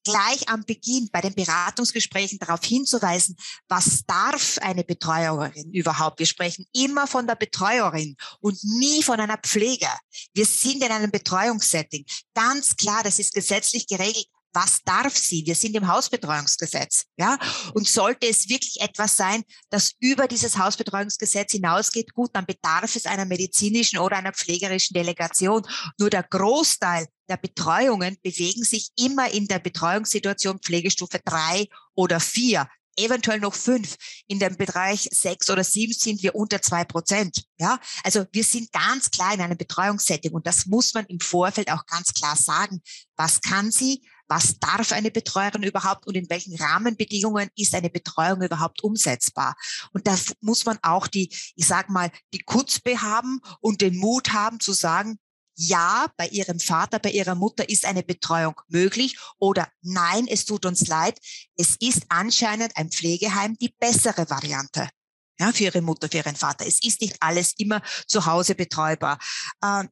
[0.04, 3.36] gleich am Beginn bei den Beratungsgesprächen darauf hinzuweisen,
[3.68, 6.18] was darf eine Betreuerin überhaupt.
[6.18, 9.88] Wir sprechen immer von der Betreuerin und nie von einer Pflege.
[10.34, 12.04] Wir sind in einem Betreuungssetting.
[12.34, 15.44] Ganz klar, das ist gesetzlich geregelt was darf sie?
[15.46, 17.38] Wir sind im Hausbetreuungsgesetz, ja.
[17.74, 23.06] Und sollte es wirklich etwas sein, das über dieses Hausbetreuungsgesetz hinausgeht, gut, dann bedarf es
[23.06, 25.62] einer medizinischen oder einer pflegerischen Delegation.
[25.98, 32.68] Nur der Großteil der Betreuungen bewegen sich immer in der Betreuungssituation Pflegestufe drei oder vier
[32.96, 33.96] eventuell noch fünf.
[34.26, 37.44] In dem Bereich sechs oder sieben sind wir unter zwei Prozent.
[37.58, 41.70] Ja, also wir sind ganz klar in einem Betreuungssetting und das muss man im Vorfeld
[41.70, 42.82] auch ganz klar sagen.
[43.16, 44.02] Was kann sie?
[44.32, 49.54] Was darf eine Betreuerin überhaupt und in welchen Rahmenbedingungen ist eine Betreuung überhaupt umsetzbar.
[49.92, 54.32] Und da muss man auch die, ich sag mal, die Kutzbe haben und den Mut
[54.32, 55.18] haben zu sagen,
[55.54, 60.64] ja, bei ihrem Vater, bei ihrer Mutter ist eine Betreuung möglich oder nein, es tut
[60.64, 61.18] uns leid,
[61.58, 64.88] es ist anscheinend ein Pflegeheim die bessere Variante.
[65.38, 66.66] Ja, für ihre Mutter, für ihren Vater.
[66.66, 69.18] Es ist nicht alles immer zu Hause betreubar.
[69.62, 69.90] Ähm,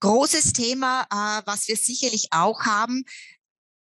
[0.00, 3.04] Großes Thema, äh, was wir sicherlich auch haben,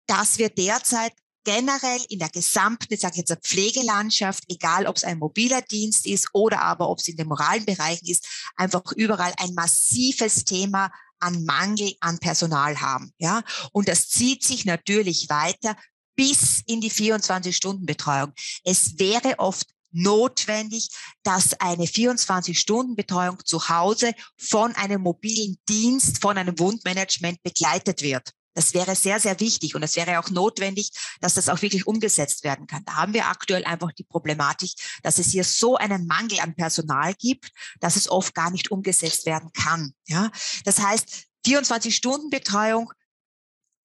[0.06, 5.20] dass wir derzeit generell in der gesamten, ich sage jetzt, Pflegelandschaft, egal ob es ein
[5.20, 9.54] mobiler Dienst ist oder aber ob es in den moralen Bereichen ist, einfach überall ein
[9.54, 13.14] massives Thema an Mangel an Personal haben.
[13.18, 15.76] Ja, und das zieht sich natürlich weiter
[16.16, 18.34] bis in die 24-Stunden-Betreuung.
[18.64, 20.90] Es wäre oft notwendig,
[21.24, 28.34] dass eine 24-Stunden-Betreuung zu Hause von einem mobilen Dienst, von einem Wundmanagement begleitet wird.
[28.56, 30.92] Das wäre sehr, sehr wichtig und es wäre auch notwendig,
[31.22, 32.86] dass das auch wirklich umgesetzt werden kann.
[32.86, 34.72] Da haben wir aktuell einfach die Problematik,
[35.02, 39.26] dass es hier so einen Mangel an Personal gibt, dass es oft gar nicht umgesetzt
[39.26, 39.94] werden kann.
[40.08, 40.32] Ja,
[40.66, 42.92] das heißt, 24-Stunden-Betreuung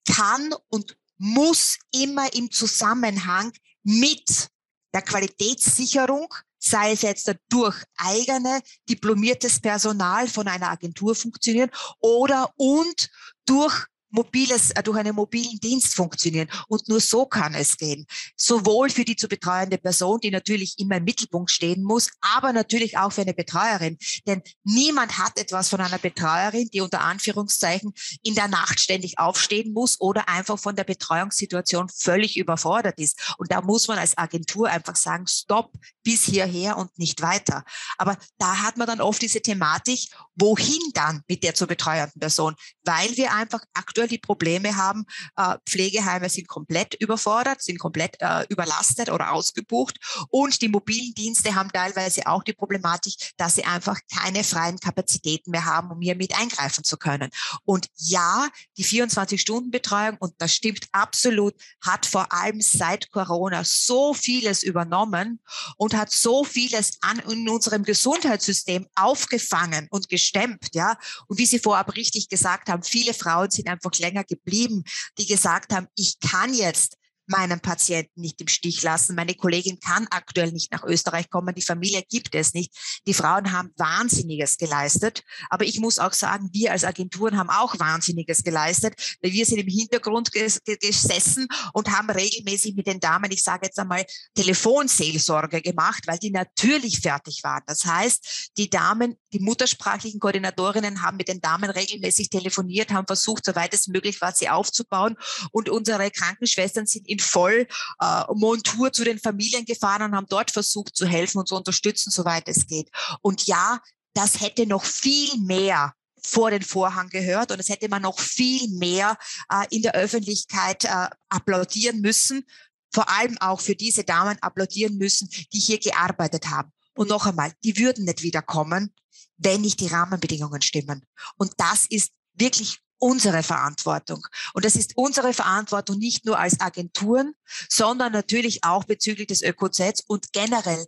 [0.07, 3.53] kann und muss immer im Zusammenhang
[3.83, 4.49] mit
[4.95, 11.71] der Qualitätssicherung, sei es jetzt durch eigene diplomiertes Personal von einer Agentur funktionieren
[12.01, 13.11] oder und
[13.47, 16.49] durch mobiles, äh, durch einen mobilen Dienst funktionieren.
[16.69, 18.07] Und nur so kann es gehen.
[18.37, 22.99] Sowohl für die zu betreuende Person, die natürlich immer im Mittelpunkt stehen muss, aber natürlich
[22.99, 23.99] auch für eine Betreuerin.
[24.27, 27.93] Denn niemand hat etwas von einer Betreuerin, die unter Anführungszeichen
[28.23, 33.35] in der Nacht ständig aufstehen muss oder einfach von der Betreuungssituation völlig überfordert ist.
[33.39, 37.65] Und da muss man als Agentur einfach sagen, stopp, bis hierher und nicht weiter.
[37.99, 42.55] Aber da hat man dann oft diese Thematik, wohin dann mit der zu betreuenden Person?
[42.85, 45.05] Weil wir einfach aktuell aktuell die Probleme haben,
[45.37, 49.99] äh, Pflegeheime sind komplett überfordert, sind komplett äh, überlastet oder ausgebucht
[50.31, 55.51] und die mobilen Dienste haben teilweise auch die Problematik, dass sie einfach keine freien Kapazitäten
[55.51, 57.31] mehr haben, um hier mit eingreifen zu können.
[57.65, 64.63] Und ja, die 24-Stunden-Betreuung, und das stimmt absolut, hat vor allem seit Corona so vieles
[64.63, 65.41] übernommen
[65.77, 70.97] und hat so vieles an in unserem Gesundheitssystem aufgefangen und gestemmt, ja.
[71.27, 74.85] Und wie Sie vorab richtig gesagt haben, viele Frauen sind einfach einfach länger geblieben,
[75.19, 76.97] die gesagt haben, ich kann jetzt
[77.31, 79.15] meinen Patienten nicht im Stich lassen.
[79.15, 81.55] Meine Kollegin kann aktuell nicht nach Österreich kommen.
[81.55, 82.75] Die Familie gibt es nicht.
[83.07, 85.23] Die Frauen haben Wahnsinniges geleistet.
[85.51, 89.59] Aber ich muss auch sagen, wir als Agenturen haben auch Wahnsinniges geleistet, weil wir sind
[89.59, 94.05] im Hintergrund gesessen und haben regelmäßig mit den Damen, ich sage jetzt einmal,
[94.35, 97.63] Telefonseelsorge gemacht, weil die natürlich fertig waren.
[97.67, 103.45] Das heißt, die Damen, die muttersprachlichen Koordinatorinnen haben mit den Damen regelmäßig telefoniert, haben versucht,
[103.45, 105.17] soweit es möglich war, sie aufzubauen.
[105.53, 110.51] Und unsere Krankenschwestern sind im in Vollmontur äh, zu den Familien gefahren und haben dort
[110.51, 112.89] versucht zu helfen und zu unterstützen, soweit es geht.
[113.21, 113.81] Und ja,
[114.15, 118.69] das hätte noch viel mehr vor den Vorhang gehört und es hätte man noch viel
[118.71, 119.17] mehr
[119.51, 122.45] äh, in der Öffentlichkeit äh, applaudieren müssen,
[122.93, 126.73] vor allem auch für diese Damen applaudieren müssen, die hier gearbeitet haben.
[126.95, 128.93] Und noch einmal, die würden nicht wiederkommen,
[129.37, 131.07] wenn nicht die Rahmenbedingungen stimmen.
[131.37, 134.27] Und das ist wirklich unsere Verantwortung.
[134.55, 137.35] Und das ist unsere Verantwortung nicht nur als Agenturen,
[137.69, 140.87] sondern natürlich auch bezüglich des Ökozets und generell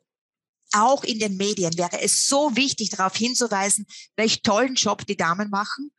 [0.72, 3.86] auch in den Medien wäre es so wichtig, darauf hinzuweisen,
[4.16, 5.90] welch tollen Job die Damen machen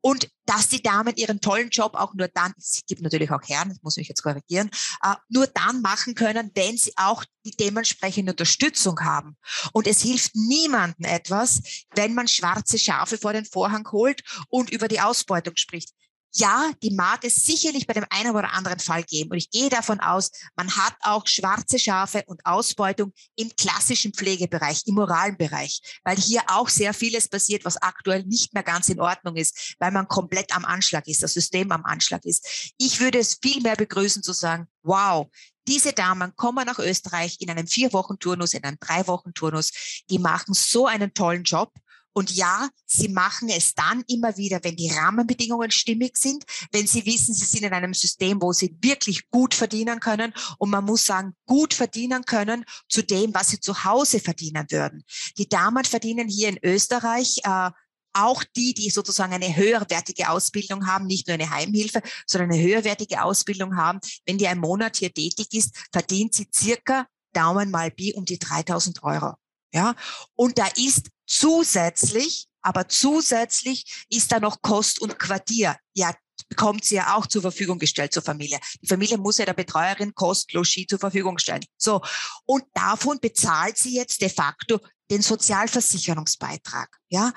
[0.00, 3.68] und dass die Damen ihren tollen Job auch nur dann, es gibt natürlich auch Herren,
[3.68, 4.70] das muss ich jetzt korrigieren,
[5.02, 9.36] äh, nur dann machen können, wenn sie auch die dementsprechende Unterstützung haben.
[9.72, 14.88] Und es hilft niemandem etwas, wenn man schwarze Schafe vor den Vorhang holt und über
[14.88, 15.92] die Ausbeutung spricht
[16.32, 19.30] ja, die mag es sicherlich bei dem einen oder anderen Fall geben.
[19.30, 24.82] Und ich gehe davon aus, man hat auch schwarze Schafe und Ausbeutung im klassischen Pflegebereich,
[24.86, 29.00] im moralen Bereich, weil hier auch sehr vieles passiert, was aktuell nicht mehr ganz in
[29.00, 32.72] Ordnung ist, weil man komplett am Anschlag ist, das System am Anschlag ist.
[32.78, 35.28] Ich würde es viel mehr begrüßen zu sagen, wow,
[35.66, 40.02] diese Damen kommen nach Österreich in einem Vier-Wochen-Turnus, in einem Drei-Wochen-Turnus.
[40.08, 41.72] Die machen so einen tollen Job
[42.18, 46.42] und ja, sie machen es dann immer wieder, wenn die Rahmenbedingungen stimmig sind,
[46.72, 50.34] wenn sie wissen, sie sind in einem System, wo sie wirklich gut verdienen können.
[50.58, 55.04] Und man muss sagen, gut verdienen können zu dem, was sie zu Hause verdienen würden.
[55.36, 57.70] Die Damen verdienen hier in Österreich äh,
[58.14, 63.22] auch die, die sozusagen eine höherwertige Ausbildung haben, nicht nur eine Heimhilfe, sondern eine höherwertige
[63.22, 68.12] Ausbildung haben, wenn die einen Monat hier tätig ist, verdient sie circa Daumen mal Bi
[68.14, 69.34] um die 3000 Euro.
[69.72, 69.94] Ja,
[70.34, 75.76] und da ist zusätzlich, aber zusätzlich ist da noch Kost und Quartier.
[75.94, 76.12] Ja,
[76.48, 78.58] bekommt sie ja auch zur Verfügung gestellt zur Familie.
[78.80, 81.64] Die Familie muss ja der Betreuerin Kost, Logis zur Verfügung stellen.
[81.76, 82.00] So.
[82.46, 86.88] Und davon bezahlt sie jetzt de facto den Sozialversicherungsbeitrag.
[87.08, 87.32] Ja.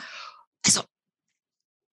[0.65, 0.83] Also,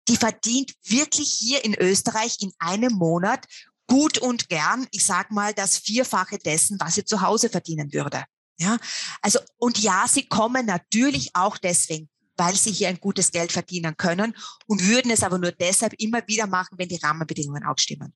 [0.07, 3.45] die verdient wirklich hier in Österreich in einem Monat
[3.87, 8.25] gut und gern, ich sag mal, das Vierfache dessen, was sie zu Hause verdienen würde.
[8.57, 8.77] Ja,
[9.21, 13.95] also, und ja, sie kommen natürlich auch deswegen, weil sie hier ein gutes Geld verdienen
[13.97, 14.35] können
[14.67, 18.13] und würden es aber nur deshalb immer wieder machen, wenn die Rahmenbedingungen auch stimmen.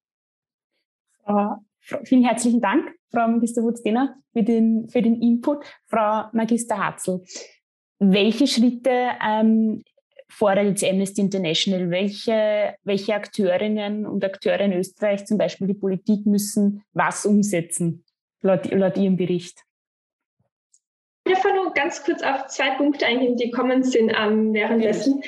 [1.24, 1.58] Frau,
[2.04, 5.66] vielen herzlichen Dank, Frau Magister Wutz-Dehner, für den, für den Input.
[5.88, 7.24] Frau Magister Hatzel,
[8.00, 9.84] welche Schritte ähm,
[10.30, 11.90] fordert jetzt Amnesty International?
[11.90, 18.06] Welche, welche Akteurinnen und Akteure in Österreich, zum Beispiel die Politik, müssen was umsetzen,
[18.42, 19.64] laut, laut Ihrem Bericht?
[21.30, 25.22] Ich will nur ganz kurz auf zwei Punkte eingehen, die kommen sind ähm, währenddessen.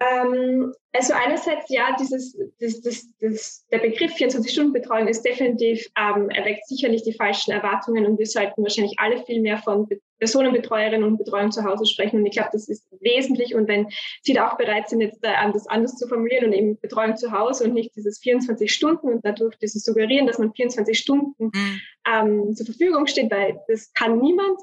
[0.00, 6.66] Ähm, also einerseits ja, dieses, das, das, das, der Begriff 24-Stunden-Betreuung ist definitiv, ähm, erweckt
[6.66, 9.88] sicherlich die falschen Erwartungen und wir sollten wahrscheinlich alle viel mehr von
[10.18, 13.88] Personenbetreuerinnen und Betreuung zu Hause sprechen und ich glaube, das ist wesentlich und wenn
[14.22, 17.32] Sie da auch bereit sind, jetzt äh, das anders zu formulieren und eben Betreuung zu
[17.32, 21.80] Hause und nicht dieses 24 Stunden und dadurch dieses Suggerieren, dass man 24 Stunden mhm.
[22.06, 24.58] ähm, zur Verfügung steht, weil das kann niemand,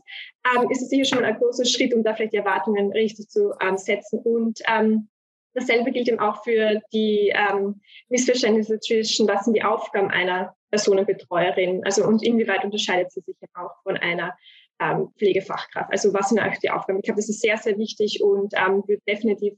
[0.55, 3.30] ähm, ist es sicher schon mal ein großer Schritt, um da vielleicht die Erwartungen richtig
[3.30, 5.09] zu ähm, setzen und ähm,
[5.54, 11.84] Dasselbe gilt eben auch für die ähm, Missverständnisse zwischen, was sind die Aufgaben einer Personenbetreuerin,
[11.84, 14.38] also und inwieweit unterscheidet sie sich auch von einer
[14.80, 15.91] ähm, Pflegefachkraft.
[15.91, 17.00] Also was sind eigentlich die Aufgaben?
[17.00, 19.54] Ich glaube, das ist sehr, sehr wichtig und ähm, wird definitiv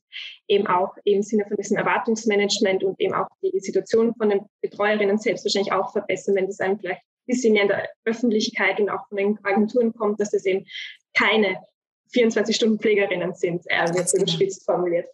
[0.47, 5.17] eben auch im Sinne von diesem Erwartungsmanagement und eben auch die Situation von den Betreuerinnen
[5.17, 8.89] selbst wahrscheinlich auch verbessern, wenn das einem vielleicht ein bisschen mehr in der Öffentlichkeit und
[8.89, 10.65] auch von den Agenturen kommt, dass das eben
[11.13, 11.57] keine
[12.13, 15.07] 24-Stunden-Pflegerinnen sind, äh, so überspitzt formuliert.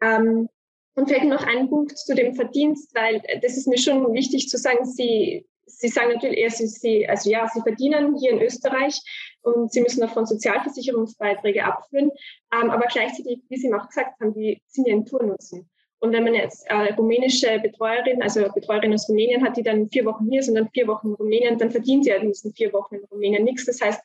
[0.00, 0.48] Ähm,
[0.94, 4.48] und vielleicht noch ein Punkt zu dem Verdienst, weil äh, das ist mir schon wichtig
[4.48, 8.42] zu sagen, Sie, Sie sagen natürlich eher, Sie, Sie, also ja, Sie verdienen hier in
[8.42, 9.00] Österreich
[9.42, 12.10] und Sie müssen davon Sozialversicherungsbeiträge abführen,
[12.52, 15.70] ähm, aber gleichzeitig, wie Sie auch gesagt haben, die sind ja in Turnutzen.
[16.00, 20.04] Und wenn man jetzt äh, rumänische Betreuerin, also Betreuerin aus Rumänien hat, die dann vier
[20.04, 22.52] Wochen hier ist und dann vier Wochen in Rumänien, dann verdient sie ja in diesen
[22.54, 23.66] vier Wochen in Rumänien nichts.
[23.66, 24.00] Das heißt,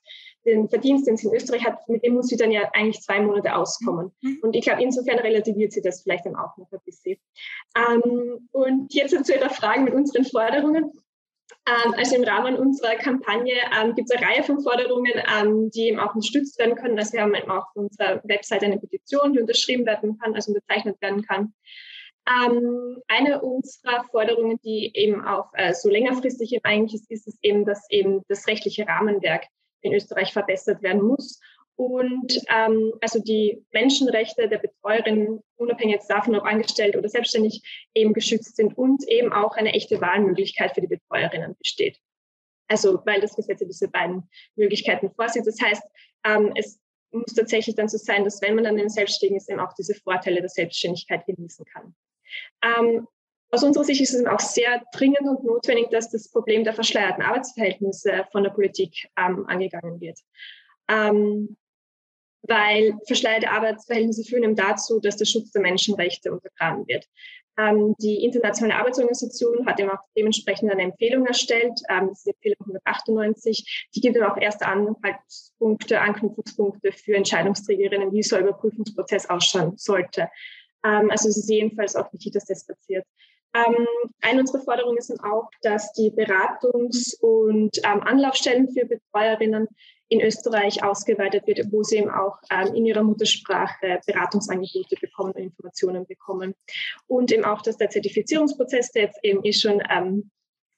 [0.45, 3.19] den Verdienst, den sie in Österreich hat, mit dem muss sie dann ja eigentlich zwei
[3.21, 4.11] Monate auskommen.
[4.21, 4.39] Mhm.
[4.41, 7.17] Und ich glaube, insofern relativiert sie das vielleicht dann auch noch ein bisschen.
[7.75, 10.91] Ähm, und jetzt zu Ihrer Frage mit unseren Forderungen.
[11.65, 15.89] Ähm, also im Rahmen unserer Kampagne ähm, gibt es eine Reihe von Forderungen, ähm, die
[15.89, 16.97] eben auch unterstützt werden können.
[16.97, 20.51] Also wir haben eben auch auf unserer Website eine Petition, die unterschrieben werden kann, also
[20.51, 21.53] unterzeichnet werden kann.
[22.27, 27.37] Ähm, eine unserer Forderungen, die eben auch äh, so längerfristig eben eigentlich ist, ist es
[27.41, 29.45] eben, dass eben das rechtliche Rahmenwerk
[29.83, 31.39] in Österreich verbessert werden muss
[31.75, 38.13] und ähm, also die Menschenrechte der Betreuerin, unabhängig jetzt davon, ob angestellt oder selbstständig, eben
[38.13, 41.97] geschützt sind und eben auch eine echte Wahlmöglichkeit für die Betreuerinnen besteht.
[42.67, 45.47] Also weil das Gesetz diese beiden Möglichkeiten vorsieht.
[45.47, 45.83] Das heißt,
[46.25, 46.79] ähm, es
[47.11, 49.95] muss tatsächlich dann so sein, dass wenn man dann im Selbstständigen ist, eben auch diese
[49.95, 51.95] Vorteile der Selbstständigkeit genießen kann.
[52.63, 53.07] Ähm,
[53.53, 57.21] aus unserer Sicht ist es auch sehr dringend und notwendig, dass das Problem der verschleierten
[57.21, 60.17] Arbeitsverhältnisse von der Politik ähm, angegangen wird.
[60.89, 61.55] Ähm,
[62.41, 67.05] weil verschleierte Arbeitsverhältnisse führen eben dazu, dass der Schutz der Menschenrechte untergraben wird.
[67.55, 72.31] Ähm, die Internationale Arbeitsorganisation hat eben auch dementsprechend eine Empfehlung erstellt, ähm, das ist die
[72.31, 79.29] Empfehlung 198, die gibt dann auch erste Anhaltspunkte, Anknüpfungspunkte für Entscheidungsträgerinnen, wie so ein Überprüfungsprozess
[79.29, 80.29] ausschauen sollte.
[80.83, 83.05] Ähm, also es ist jedenfalls auch wichtig, dass das passiert.
[83.55, 83.87] Ähm,
[84.21, 89.67] eine unserer Forderungen ist auch, dass die Beratungs- und ähm, Anlaufstellen für Betreuerinnen
[90.09, 95.41] in Österreich ausgeweitet wird, wo sie eben auch ähm, in ihrer Muttersprache Beratungsangebote bekommen und
[95.41, 96.55] Informationen bekommen.
[97.07, 100.31] Und eben auch, dass der Zertifizierungsprozess, der jetzt eben eh schon ähm,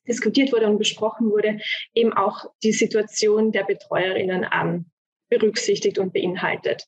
[0.08, 1.60] diskutiert wurde und besprochen wurde,
[1.94, 4.86] eben auch die Situation der Betreuerinnen ähm,
[5.30, 6.88] berücksichtigt und beinhaltet.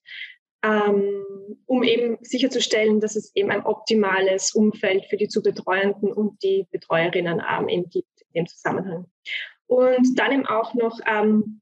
[0.64, 1.24] Ähm,
[1.66, 6.66] um eben sicherzustellen, dass es eben ein optimales Umfeld für die zu Betreuenden und die
[6.72, 9.06] Betreuerinnen ähm, eben gibt in dem Zusammenhang.
[9.68, 11.62] Und dann eben auch noch ähm,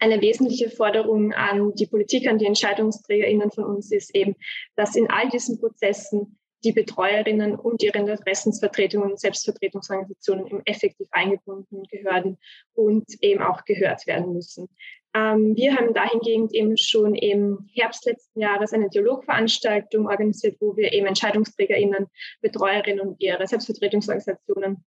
[0.00, 4.34] eine wesentliche Forderung an die Politik, an die EntscheidungsträgerInnen von uns ist eben,
[4.74, 11.84] dass in all diesen Prozessen die Betreuerinnen und ihre Interessensvertretungen und Selbstvertretungsorganisationen eben effektiv eingebunden
[11.84, 12.38] gehören
[12.74, 14.68] und eben auch gehört werden müssen.
[15.14, 20.92] Ähm, wir haben dahingehend eben schon im Herbst letzten Jahres eine Dialogveranstaltung organisiert, wo wir
[20.92, 22.06] eben EntscheidungsträgerInnen,
[22.40, 24.84] Betreuerinnen und ihre Selbstvertretungsorganisationen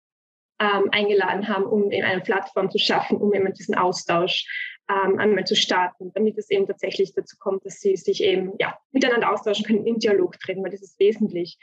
[0.60, 4.46] ähm, eingeladen haben, um eben eine Plattform zu schaffen, um eben diesen Austausch
[4.90, 8.78] ähm, einmal zu starten, damit es eben tatsächlich dazu kommt, dass sie sich eben ja,
[8.92, 11.58] miteinander austauschen können, in Dialog treten, weil das ist wesentlich.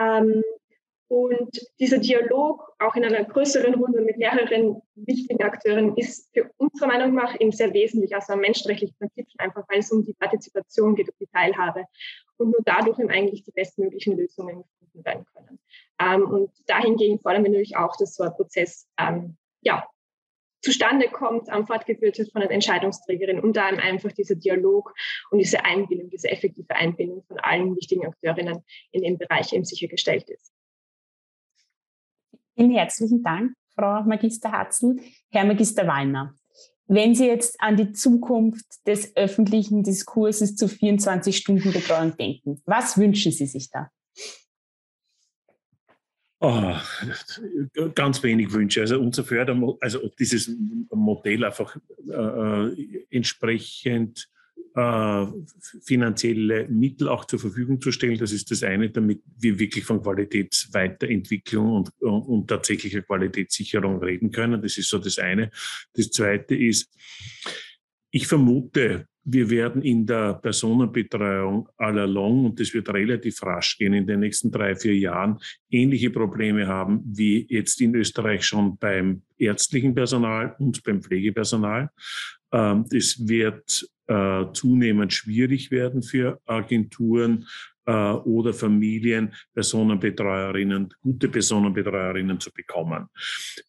[0.00, 0.42] Ähm,
[1.10, 6.86] und dieser Dialog, auch in einer größeren Runde mit mehreren wichtigen Akteuren, ist für unsere
[6.86, 10.94] Meinung nach eben sehr wesentlich, also ein menschenrechtliches Prinzip, einfach weil es um die Partizipation
[10.94, 11.84] geht, um die Teilhabe.
[12.36, 15.58] Und nur dadurch eben eigentlich die bestmöglichen Lösungen gefunden werden können.
[16.00, 19.84] Ähm, und dahingegen fordern wir natürlich auch, dass so ein Prozess ähm, ja,
[20.62, 24.94] zustande kommt, ähm, fortgeführt wird von den Entscheidungsträgerinnen und da einfach dieser Dialog
[25.32, 30.30] und diese Einbindung, diese effektive Einbindung von allen wichtigen Akteurinnen in dem Bereich eben sichergestellt
[30.30, 30.49] ist.
[32.60, 34.96] Vielen herzlichen Dank, Frau Magister Hatzel.
[35.30, 36.34] Herr Magister Wallner,
[36.88, 43.46] Wenn Sie jetzt an die Zukunft des öffentlichen Diskurses zu 24-Stunden-Betreuung denken, was wünschen Sie
[43.46, 43.88] sich da?
[46.40, 46.74] Oh,
[47.94, 48.82] ganz wenig Wünsche.
[48.82, 50.54] Also unser Fördermodell, also dieses
[50.90, 51.78] Modell einfach
[52.10, 54.28] äh, äh, entsprechend
[54.74, 55.26] äh,
[55.84, 58.18] finanzielle Mittel auch zur Verfügung zu stellen.
[58.18, 64.62] Das ist das eine, damit wir wirklich von Qualitätsweiterentwicklung und, und, tatsächlicher Qualitätssicherung reden können.
[64.62, 65.50] Das ist so das eine.
[65.94, 66.88] Das zweite ist,
[68.10, 73.92] ich vermute, wir werden in der Personenbetreuung all along, und das wird relativ rasch gehen,
[73.92, 75.38] in den nächsten drei, vier Jahren
[75.70, 81.90] ähnliche Probleme haben wie jetzt in Österreich schon beim ärztlichen Personal und beim Pflegepersonal.
[82.52, 87.46] Ähm, das wird äh, zunehmend schwierig werden für Agenturen
[87.86, 93.06] äh, oder Familien, Personenbetreuerinnen, gute Personenbetreuerinnen zu bekommen.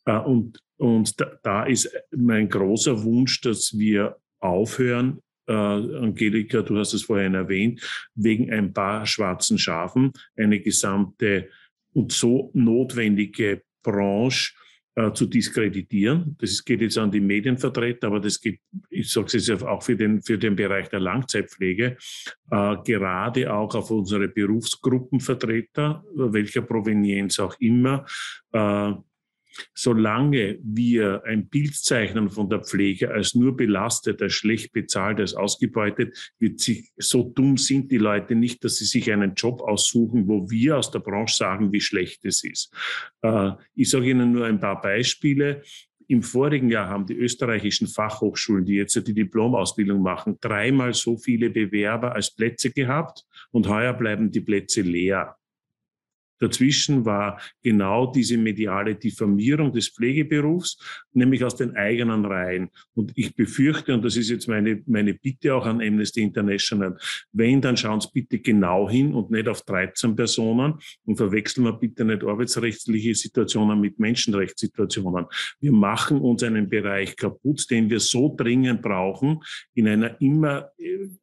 [0.06, 6.96] Äh, und und da, ist mein großer Wunsch, dass wir aufhören, äh, Angelika, du hast
[6.96, 11.50] es vorhin erwähnt, wegen ein paar schwarzen Schafen eine gesamte
[11.94, 14.54] und so notwendige Branche
[14.96, 16.36] äh, zu diskreditieren.
[16.40, 19.96] Das geht jetzt an die Medienvertreter, aber das geht, ich sage es jetzt auch für
[19.96, 21.98] den, für den Bereich der Langzeitpflege,
[22.52, 28.06] äh, gerade auch auf unsere Berufsgruppenvertreter, welcher Provenienz auch immer,
[28.52, 28.94] äh,
[29.74, 35.34] Solange wir ein Bild zeichnen von der Pflege als nur belastet, als schlecht bezahlt, als
[35.34, 40.28] ausgebeutet, wird sich, so dumm sind die Leute nicht, dass sie sich einen Job aussuchen,
[40.28, 42.74] wo wir aus der Branche sagen, wie schlecht es ist.
[43.22, 45.64] Äh, ich sage Ihnen nur ein paar Beispiele.
[46.08, 51.50] Im vorigen Jahr haben die österreichischen Fachhochschulen, die jetzt die Diplomausbildung machen, dreimal so viele
[51.50, 55.38] Bewerber als Plätze gehabt und heuer bleiben die Plätze leer.
[56.42, 60.78] Dazwischen war genau diese mediale Diffamierung des Pflegeberufs,
[61.14, 62.70] nämlich aus den eigenen Reihen.
[62.96, 66.98] Und ich befürchte, und das ist jetzt meine, meine Bitte auch an Amnesty International,
[67.32, 71.74] wenn, dann schauen Sie bitte genau hin und nicht auf 13 Personen und verwechseln wir
[71.74, 75.28] bitte nicht arbeitsrechtliche Situationen mit Menschenrechtssituationen.
[75.60, 79.42] Wir machen uns einen Bereich kaputt, den wir so dringend brauchen
[79.76, 80.72] in einer immer,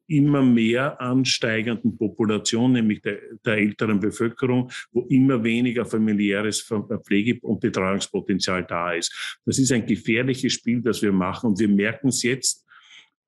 [0.09, 7.59] immer mehr ansteigenden Population, nämlich der, der älteren Bevölkerung, wo immer weniger familiäres Pflege- und
[7.59, 9.39] Betreuungspotenzial da ist.
[9.45, 12.65] Das ist ein gefährliches Spiel, das wir machen und wir merken es jetzt,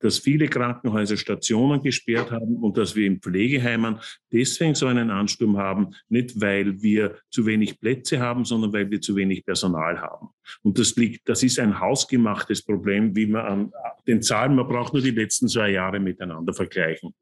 [0.01, 3.99] dass viele Krankenhäuser Stationen gesperrt haben und dass wir in Pflegeheimen
[4.31, 9.01] deswegen so einen Ansturm haben, nicht weil wir zu wenig Plätze haben, sondern weil wir
[9.01, 10.29] zu wenig Personal haben.
[10.63, 13.71] Und das liegt, das ist ein hausgemachtes Problem, wie man an
[14.07, 17.13] den Zahlen, man braucht nur die letzten zwei Jahre miteinander vergleichen.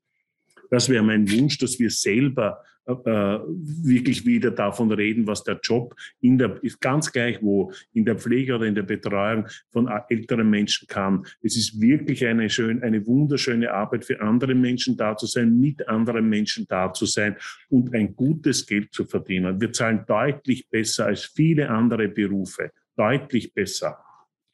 [0.69, 5.95] Das wäre mein Wunsch, dass wir selber äh, wirklich wieder davon reden, was der Job
[6.21, 10.49] in der, ist ganz gleich wo, in der Pflege oder in der Betreuung von älteren
[10.49, 11.23] Menschen kann.
[11.43, 15.87] Es ist wirklich eine schön, eine wunderschöne Arbeit für andere Menschen da zu sein, mit
[15.87, 17.35] anderen Menschen da zu sein
[17.69, 19.61] und ein gutes Geld zu verdienen.
[19.61, 22.71] Wir zahlen deutlich besser als viele andere Berufe.
[22.95, 23.99] Deutlich besser.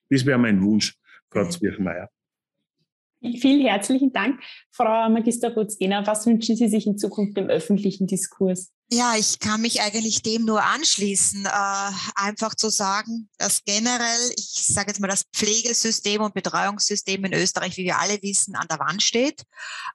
[0.09, 0.93] Das wäre mein Wunsch,
[1.31, 2.09] Frau Zwirchmeier.
[3.39, 4.39] Vielen herzlichen Dank,
[4.71, 6.05] Frau Magister Butzgener.
[6.05, 8.71] Was wünschen Sie sich in Zukunft im öffentlichen Diskurs?
[8.91, 14.67] Ja, ich kann mich eigentlich dem nur anschließen, äh, einfach zu sagen, dass generell, ich
[14.67, 18.77] sage jetzt mal, das Pflegesystem und Betreuungssystem in Österreich, wie wir alle wissen, an der
[18.77, 19.41] Wand steht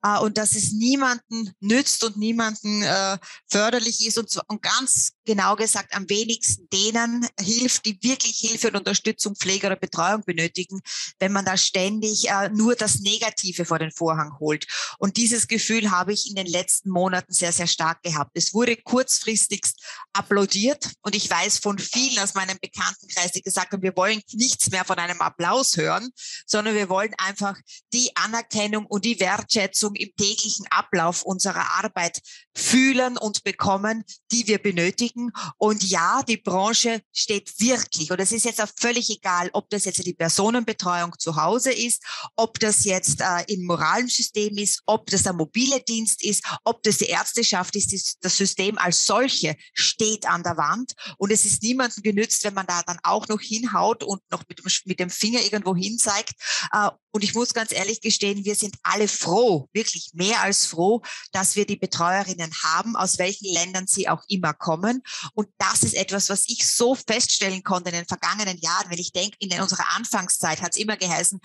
[0.03, 3.16] äh, und dass es niemanden nützt und niemanden äh,
[3.49, 8.76] förderlich ist und, und ganz genau gesagt am wenigsten denen hilft, die wirklich Hilfe und
[8.76, 10.81] Unterstützung, Pflege oder Betreuung benötigen,
[11.20, 14.66] wenn man da ständig äh, nur das Negative vor den Vorhang holt.
[14.99, 18.33] Und dieses Gefühl habe ich in den letzten Monaten sehr, sehr stark gehabt.
[18.35, 19.81] Es wurde kurzfristigst
[20.12, 20.91] applaudiert.
[21.03, 24.85] Und ich weiß von vielen aus meinem Bekanntenkreis, die gesagt haben, wir wollen nichts mehr
[24.85, 26.11] von einem Applaus hören,
[26.45, 27.57] sondern wir wollen einfach
[27.93, 32.20] die Anerkennung und die Wertschätzung im täglichen Ablauf unserer Arbeit
[32.53, 35.20] fühlen und bekommen, die wir benötigen.
[35.59, 39.85] Und ja, die Branche steht wirklich, und es ist jetzt auch völlig egal, ob das
[39.85, 42.03] jetzt die Personenbetreuung zu Hause ist,
[42.37, 46.83] ob das jetzt äh, im moralen System ist, ob das der mobile Dienst ist, ob
[46.83, 51.62] das die Ärzteschaft ist, das System als solche steht an der Wand und es ist
[51.62, 55.43] niemandem genützt, wenn man da dann auch noch hinhaut und noch mit, mit dem Finger
[55.43, 56.33] irgendwo hin zeigt.
[56.73, 61.03] Äh, und ich muss ganz ehrlich gestehen, wir sind alle froh, wirklich mehr als froh,
[61.33, 65.00] dass wir die Betreuerinnen haben, aus welchen Ländern sie auch immer kommen.
[65.35, 68.91] Und das ist etwas, was ich so feststellen konnte in den vergangenen Jahren.
[68.91, 71.41] Wenn ich denke, in unserer Anfangszeit hat es immer geheißen,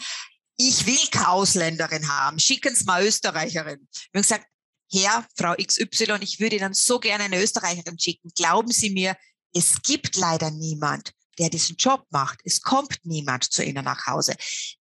[0.57, 3.87] ich will keine Ausländerin haben, schicken Sie mal Österreicherin.
[4.11, 4.45] Wir haben gesagt,
[4.91, 8.31] Herr, Frau XY, ich würde Ihnen so gerne eine Österreicherin schicken.
[8.35, 9.17] Glauben Sie mir,
[9.53, 11.11] es gibt leider niemand.
[11.37, 12.39] Der diesen Job macht.
[12.43, 14.35] Es kommt niemand zu Ihnen nach Hause.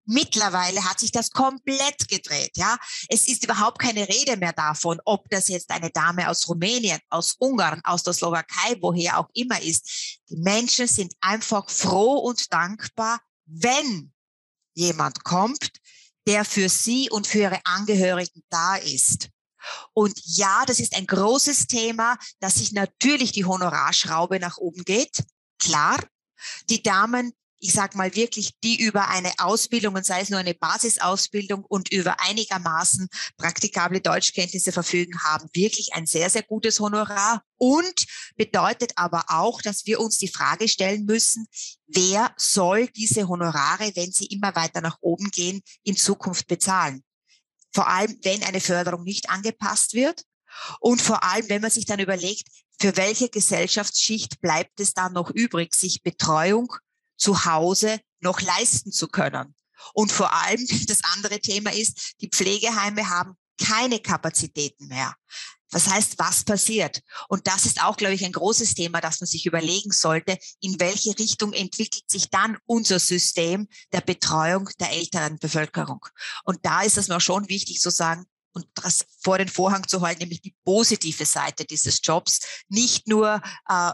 [0.06, 2.52] Mittlerweile hat sich das komplett gedreht.
[2.56, 2.76] Ja,
[3.08, 7.34] es ist überhaupt keine Rede mehr davon, ob das jetzt eine Dame aus Rumänien, aus
[7.38, 10.20] Ungarn, aus der Slowakei, woher auch immer ist.
[10.30, 14.12] Die Menschen sind einfach froh und dankbar, wenn
[14.74, 15.70] jemand kommt,
[16.26, 19.28] der für sie und für ihre Angehörigen da ist.
[19.92, 25.24] Und ja, das ist ein großes Thema, dass sich natürlich die Honorarschraube nach oben geht.
[25.58, 25.98] Klar,
[26.70, 27.32] die Damen
[27.64, 31.90] ich sag mal wirklich, die über eine Ausbildung und sei es nur eine Basisausbildung und
[31.90, 33.08] über einigermaßen
[33.38, 38.04] praktikable Deutschkenntnisse verfügen, haben wirklich ein sehr, sehr gutes Honorar und
[38.36, 41.46] bedeutet aber auch, dass wir uns die Frage stellen müssen,
[41.86, 47.02] wer soll diese Honorare, wenn sie immer weiter nach oben gehen, in Zukunft bezahlen?
[47.72, 50.22] Vor allem, wenn eine Förderung nicht angepasst wird.
[50.78, 52.46] Und vor allem, wenn man sich dann überlegt,
[52.80, 56.74] für welche Gesellschaftsschicht bleibt es dann noch übrig, sich Betreuung
[57.16, 59.54] zu Hause noch leisten zu können.
[59.92, 65.14] Und vor allem das andere Thema ist, die Pflegeheime haben keine Kapazitäten mehr.
[65.70, 67.02] Das heißt, was passiert?
[67.28, 70.78] Und das ist auch, glaube ich, ein großes Thema, das man sich überlegen sollte, in
[70.78, 76.06] welche Richtung entwickelt sich dann unser System der Betreuung der älteren Bevölkerung.
[76.44, 80.00] Und da ist es mir schon wichtig zu sagen, und das vor den Vorhang zu
[80.00, 83.92] halten, nämlich die positive Seite dieses Jobs, nicht nur äh,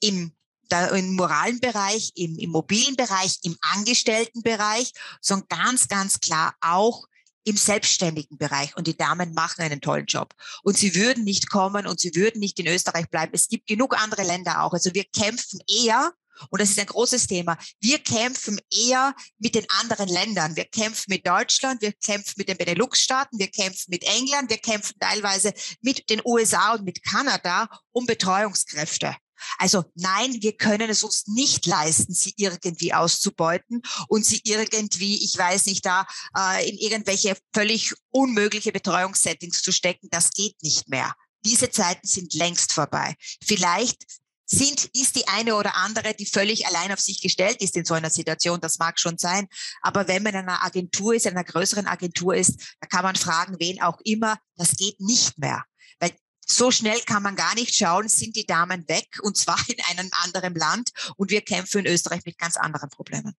[0.00, 0.32] im
[0.68, 7.04] da im moralen Bereich, im immobilen Bereich, im Angestelltenbereich, sondern ganz, ganz klar auch
[7.44, 8.74] im selbstständigen Bereich.
[8.76, 10.34] Und die Damen machen einen tollen Job.
[10.62, 13.32] Und sie würden nicht kommen und sie würden nicht in Österreich bleiben.
[13.34, 14.72] Es gibt genug andere Länder auch.
[14.72, 16.12] Also wir kämpfen eher
[16.50, 17.56] und das ist ein großes Thema.
[17.80, 20.56] Wir kämpfen eher mit den anderen Ländern.
[20.56, 24.94] Wir kämpfen mit Deutschland, wir kämpfen mit den Benelux-Staaten, wir kämpfen mit England, wir kämpfen
[24.98, 29.16] teilweise mit den USA und mit Kanada um Betreuungskräfte.
[29.58, 35.36] Also nein, wir können es uns nicht leisten, sie irgendwie auszubeuten und sie irgendwie, ich
[35.36, 36.06] weiß nicht, da
[36.36, 40.08] äh, in irgendwelche völlig unmögliche Betreuungssettings zu stecken.
[40.10, 41.14] Das geht nicht mehr.
[41.44, 43.14] Diese Zeiten sind längst vorbei.
[43.44, 44.02] Vielleicht
[44.46, 47.94] sind, ist die eine oder andere, die völlig allein auf sich gestellt ist in so
[47.94, 48.60] einer Situation.
[48.60, 49.48] Das mag schon sein.
[49.80, 53.16] Aber wenn man in einer Agentur ist, in einer größeren Agentur ist, da kann man
[53.16, 54.38] fragen, wen auch immer.
[54.56, 55.64] Das geht nicht mehr.
[55.98, 56.12] Weil
[56.46, 60.10] so schnell kann man gar nicht schauen, sind die Damen weg und zwar in einem
[60.22, 63.34] anderen Land und wir kämpfen in Österreich mit ganz anderen Problemen.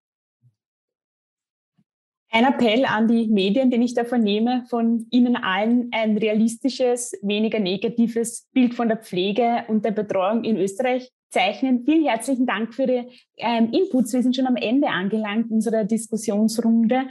[2.36, 7.60] Ein Appell an die Medien, den ich da vernehme, von Ihnen allen ein realistisches, weniger
[7.60, 11.86] negatives Bild von der Pflege und der Betreuung in Österreich zeichnen.
[11.86, 13.08] Vielen herzlichen Dank für Ihre
[13.38, 14.12] ähm, Inputs.
[14.12, 17.08] Wir sind schon am Ende angelangt unserer Diskussionsrunde.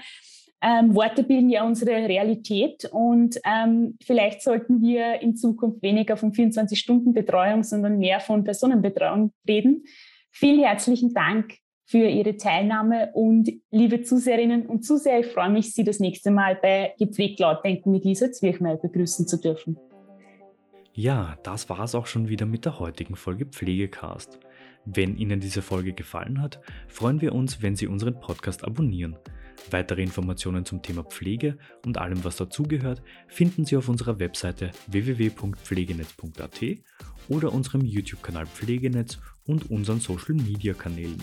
[0.60, 6.32] Ähm, Worte bilden ja unsere Realität und ähm, vielleicht sollten wir in Zukunft weniger von
[6.32, 9.84] 24-Stunden-Betreuung, sondern mehr von Personenbetreuung reden.
[10.30, 15.84] Vielen herzlichen Dank für Ihre Teilnahme und liebe Zuseherinnen und Zuseher, ich freue mich, Sie
[15.84, 19.78] das nächste Mal bei Gepflegt Lautdenken mit Lisa Zwirchmeier begrüßen zu dürfen.
[20.94, 24.38] Ja, das war es auch schon wieder mit der heutigen Folge Pflegecast.
[24.86, 29.16] Wenn Ihnen diese Folge gefallen hat, freuen wir uns, wenn Sie unseren Podcast abonnieren.
[29.70, 36.60] Weitere Informationen zum Thema Pflege und allem, was dazugehört, finden Sie auf unserer Webseite www.pflegenetz.at
[37.28, 41.22] oder unserem YouTube-Kanal Pflegenetz und unseren Social-Media-Kanälen.